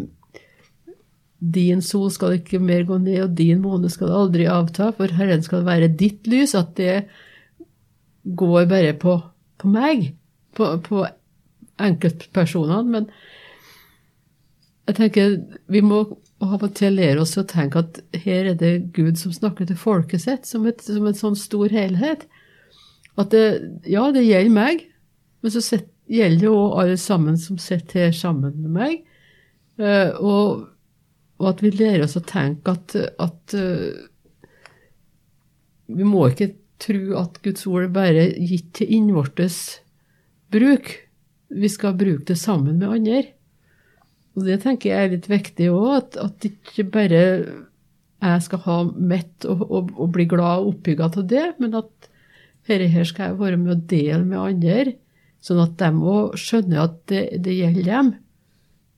din 1.43 1.81
sol 1.83 2.07
skal 2.13 2.37
ikke 2.37 2.61
mer 2.63 2.85
gå 2.87 3.01
ned, 3.01 3.19
og 3.25 3.35
din 3.37 3.59
måne 3.63 3.91
skal 3.91 4.13
aldri 4.15 4.47
avta, 4.47 4.93
for 4.95 5.11
Herren 5.17 5.43
skal 5.43 5.65
være 5.67 5.91
ditt 5.99 6.29
lys, 6.31 6.55
at 6.55 6.75
det 6.79 7.03
går 8.23 8.69
bare 8.71 8.93
på, 8.95 9.17
på 9.59 9.71
meg, 9.73 10.13
på, 10.55 10.69
på 10.85 11.03
enkeltpersonene. 11.83 12.93
Men 12.93 13.09
jeg 14.87 14.99
tenker 15.01 15.35
vi 15.71 15.81
må 15.83 16.05
av 16.43 16.65
og 16.65 16.73
til 16.77 16.97
lære 16.99 17.21
oss 17.23 17.37
å 17.39 17.45
tenke 17.47 17.83
at 17.83 17.99
her 18.25 18.51
er 18.51 18.57
det 18.59 18.73
Gud 18.95 19.19
som 19.19 19.33
snakker 19.35 19.69
til 19.69 19.79
folket 19.79 20.25
sitt, 20.25 20.47
som, 20.49 20.67
et, 20.69 20.81
som 20.83 21.07
en 21.07 21.17
sånn 21.17 21.37
stor 21.39 21.73
helhet. 21.73 22.27
At 23.19 23.31
det, 23.33 23.45
ja, 23.89 24.07
det 24.13 24.25
gjelder 24.25 24.53
meg, 24.53 24.85
men 25.43 25.53
så 25.53 25.63
gjelder 26.11 26.41
det 26.41 26.51
òg 26.51 26.77
alle 26.81 26.99
sammen 26.99 27.39
som 27.39 27.59
sitter 27.61 28.07
her 28.07 28.15
sammen 28.17 28.55
med 28.63 28.77
meg. 28.77 29.01
Uh, 29.81 30.13
og 30.21 30.45
og 31.43 31.49
at 31.49 31.63
vi 31.63 31.73
lærer 31.75 32.05
oss 32.05 32.15
å 32.15 32.23
tenke 32.23 32.71
at, 32.71 32.95
at 33.19 33.55
uh, 33.57 33.91
vi 35.91 36.07
må 36.07 36.27
ikke 36.29 36.53
tro 36.83 37.17
at 37.19 37.41
Guds 37.43 37.65
ord 37.69 37.87
er 37.87 37.95
bare 37.95 38.27
gitt 38.37 38.71
til 38.79 38.93
innvortes 38.95 39.57
bruk. 40.53 40.93
Vi 41.53 41.69
skal 41.69 41.97
bruke 41.99 42.27
det 42.29 42.39
sammen 42.39 42.79
med 42.79 42.89
andre. 42.95 43.23
Og 44.33 44.47
det 44.47 44.61
tenker 44.63 44.89
jeg 44.89 45.05
er 45.05 45.13
litt 45.13 45.29
viktig 45.29 45.69
òg, 45.73 45.89
at, 45.99 46.17
at 46.21 46.47
ikke 46.49 46.87
bare 46.93 47.21
jeg 48.23 48.43
skal 48.45 48.61
ha 48.65 48.77
mitt 48.87 49.45
og, 49.49 49.63
og, 49.67 49.93
og, 49.97 50.09
bli 50.15 50.25
glad 50.31 50.63
og 50.63 50.73
oppbygga 50.73 51.09
av 51.09 51.25
det, 51.29 51.45
men 51.59 51.75
at 51.77 52.09
dette 52.67 52.89
her 52.93 53.07
skal 53.07 53.31
jeg 53.31 53.39
være 53.41 53.59
med 53.59 53.73
å 53.73 53.81
dele 53.91 54.23
med 54.23 54.39
andre, 54.39 54.93
sånn 55.43 55.59
at 55.65 55.75
de 55.81 55.89
òg 55.91 56.37
skjønner 56.39 56.85
at 56.85 56.99
det, 57.11 57.23
det, 57.43 57.57
gjelder 57.57 57.89
dem. 57.89 58.13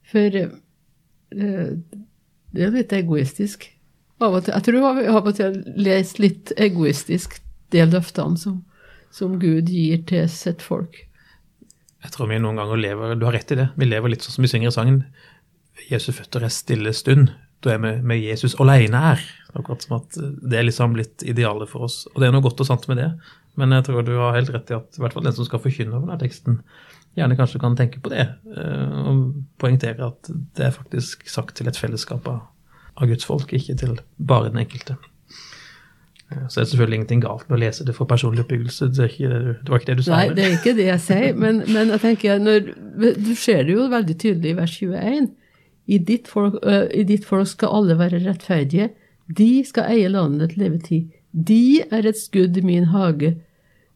For 0.06 0.38
eh, 0.38 1.72
det 2.54 2.62
er 2.62 2.76
litt 2.76 2.94
egoistisk. 2.94 3.66
Av 4.22 4.38
og 4.38 4.46
til, 4.46 4.54
jeg 4.54 4.68
tror 4.68 4.94
vi 4.96 5.08
av 5.10 5.26
og 5.26 5.34
til 5.36 5.58
leser 5.76 6.22
litt 6.22 6.54
egoistisk 6.56 7.40
de 7.74 7.82
løftene 7.90 8.38
som, 8.40 8.62
som 9.12 9.34
Gud 9.42 9.68
gir 9.74 10.06
til 10.08 10.30
sitt 10.30 10.62
folk. 10.64 11.02
Jeg 12.06 12.14
tror 12.14 12.30
vi 12.30 12.38
noen 12.38 12.58
ganger 12.60 12.78
lever 12.78 13.16
Du 13.18 13.26
har 13.26 13.34
rett 13.34 13.50
i 13.50 13.58
det. 13.58 13.70
Vi 13.74 13.88
lever 13.88 14.12
litt 14.12 14.22
sånn 14.22 14.38
som 14.38 14.46
vi 14.46 14.50
synger 14.52 14.70
i 14.70 14.76
sangen. 14.76 15.00
Jesu 15.90 16.12
føtter 16.14 16.46
er 16.46 16.54
stille 16.54 16.92
stund. 16.94 17.32
Da 17.64 17.74
er 17.74 17.80
vi 17.82 17.92
med 18.06 18.22
Jesus 18.22 18.54
alene 18.62 19.00
her. 19.02 19.24
Akkurat 19.56 19.82
som 19.82 19.96
at 19.98 20.14
det 20.16 20.60
er 20.60 20.68
liksom 20.68 20.94
blitt 20.94 21.24
idealet 21.26 21.70
for 21.70 21.88
oss. 21.88 22.04
Og 22.12 22.20
det 22.22 22.28
er 22.28 22.36
noe 22.36 22.44
godt 22.44 22.62
og 22.62 22.68
sant 22.68 22.86
med 22.90 23.00
det. 23.02 23.10
Men 23.58 23.74
jeg 23.74 23.88
tror 23.88 24.06
du 24.06 24.14
har 24.20 24.36
helt 24.36 24.52
rett 24.54 24.70
i 24.70 24.76
at 24.76 24.98
i 24.98 25.02
hvert 25.02 25.16
fall 25.16 25.26
den 25.26 25.34
som 25.34 25.48
skal 25.48 25.62
forkynne 25.64 25.96
over 25.96 26.06
denne 26.06 26.20
teksten, 26.20 26.60
gjerne 27.16 27.38
kanskje 27.38 27.60
kan 27.62 27.76
tenke 27.78 28.02
på 28.04 28.12
det. 28.12 28.28
Eh, 28.52 28.96
og 29.08 29.22
poengtere 29.60 30.12
at 30.12 30.30
det 30.30 30.68
er 30.68 30.76
faktisk 30.76 31.24
sagt 31.32 31.56
til 31.58 31.70
et 31.70 31.80
fellesskap 31.80 32.28
av, 32.30 32.44
Guds 32.96 33.26
folk, 33.28 33.50
ikke 33.52 33.74
til 33.76 33.98
bare 34.16 34.48
den 34.52 34.62
enkelte. 34.62 34.94
Så 36.26 36.60
det 36.60 36.62
er 36.64 36.70
selvfølgelig 36.70 36.96
ingenting 36.96 37.22
galt 37.22 37.44
med 37.48 37.56
å 37.56 37.60
lese 37.62 37.84
det 37.86 37.94
for 37.94 38.08
personlig 38.10 38.42
oppbyggelse. 38.42 38.88
Det, 38.90 39.04
ikke, 39.12 39.28
det 39.62 39.70
var 39.70 39.80
ikke 39.80 39.90
det 39.92 39.98
du 40.00 40.02
sa? 40.02 40.16
Nei, 40.18 40.34
det 40.34 40.44
er 40.44 40.54
ikke 40.56 40.74
det 40.74 40.86
jeg 40.88 41.02
sier. 41.04 41.36
Men, 41.38 41.60
men 41.70 41.92
jeg 41.94 42.02
tenker, 42.02 42.40
når, 42.42 42.70
du 43.22 43.32
ser 43.38 43.62
det 43.68 43.76
jo 43.76 43.86
veldig 43.92 44.16
tydelig 44.18 44.50
i 44.50 44.56
vers 44.58 44.74
21. 44.82 45.28
I 45.86 45.98
ditt, 46.08 46.26
folk, 46.26 46.56
uh, 46.66 46.88
I 46.90 47.04
ditt 47.06 47.28
folk 47.28 47.46
skal 47.52 47.78
alle 47.78 47.98
være 48.00 48.24
rettferdige. 48.24 48.88
De 49.38 49.50
skal 49.66 49.92
eie 49.94 50.10
landet 50.10 50.54
til 50.54 50.64
levetid. 50.64 51.14
De 51.30 51.84
er 51.84 52.10
et 52.10 52.18
skudd 52.18 52.58
i 52.58 52.64
min 52.64 52.90
hage 52.90 53.36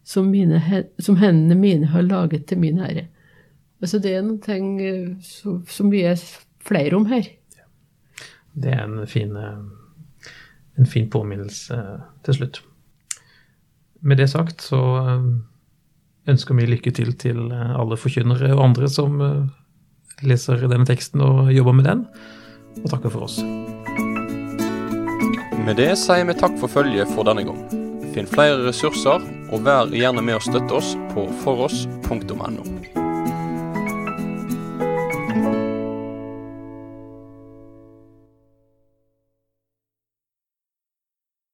som, 0.06 0.30
mine, 0.30 0.62
som, 1.02 1.18
hendene 1.18 1.58
mine 1.58 1.90
har 1.90 2.06
laget 2.06 2.46
til 2.46 2.62
min 2.62 2.78
ære. 2.78 3.08
Altså 3.82 3.98
det 3.98 4.14
er 4.14 4.24
noe 4.26 4.56
eh, 4.84 5.12
som, 5.24 5.60
som 5.66 5.90
vi 5.90 6.04
er 6.06 6.20
flere 6.66 6.94
om 6.94 7.10
her. 7.10 7.26
Det 8.54 8.70
er 8.74 8.84
en 8.84 9.06
fin, 9.08 9.34
en 10.80 10.88
fin 10.88 11.08
påminnelse 11.12 11.76
eh, 11.76 12.02
til 12.26 12.40
slutt. 12.40 12.62
Med 14.00 14.16
det 14.16 14.30
sagt 14.32 14.64
så 14.64 14.80
ønsker 16.30 16.56
vi 16.56 16.68
lykke 16.70 16.92
til 16.96 17.12
til 17.20 17.50
alle 17.52 17.98
forkynnere 18.00 18.54
og 18.54 18.62
andre 18.70 18.88
som 18.88 19.18
leser 20.24 20.62
denne 20.68 20.88
teksten 20.88 21.20
og 21.24 21.50
jobber 21.52 21.76
med 21.76 21.88
den, 21.88 22.06
og 22.80 22.88
takker 22.92 23.12
for 23.12 23.28
oss. 23.28 23.40
Med 25.66 25.76
det 25.76 25.92
sier 26.00 26.24
vi 26.28 26.38
takk 26.40 26.56
for 26.62 26.72
følget 26.72 27.12
for 27.12 27.28
denne 27.28 27.44
gang. 27.44 27.60
Finn 28.14 28.30
flere 28.30 28.64
ressurser, 28.64 29.22
og 29.52 29.66
vær 29.66 29.92
gjerne 29.94 30.24
med 30.24 30.40
å 30.40 30.42
støtte 30.42 30.80
oss 30.80 30.96
på 31.12 31.28
foross.no. 31.44 32.99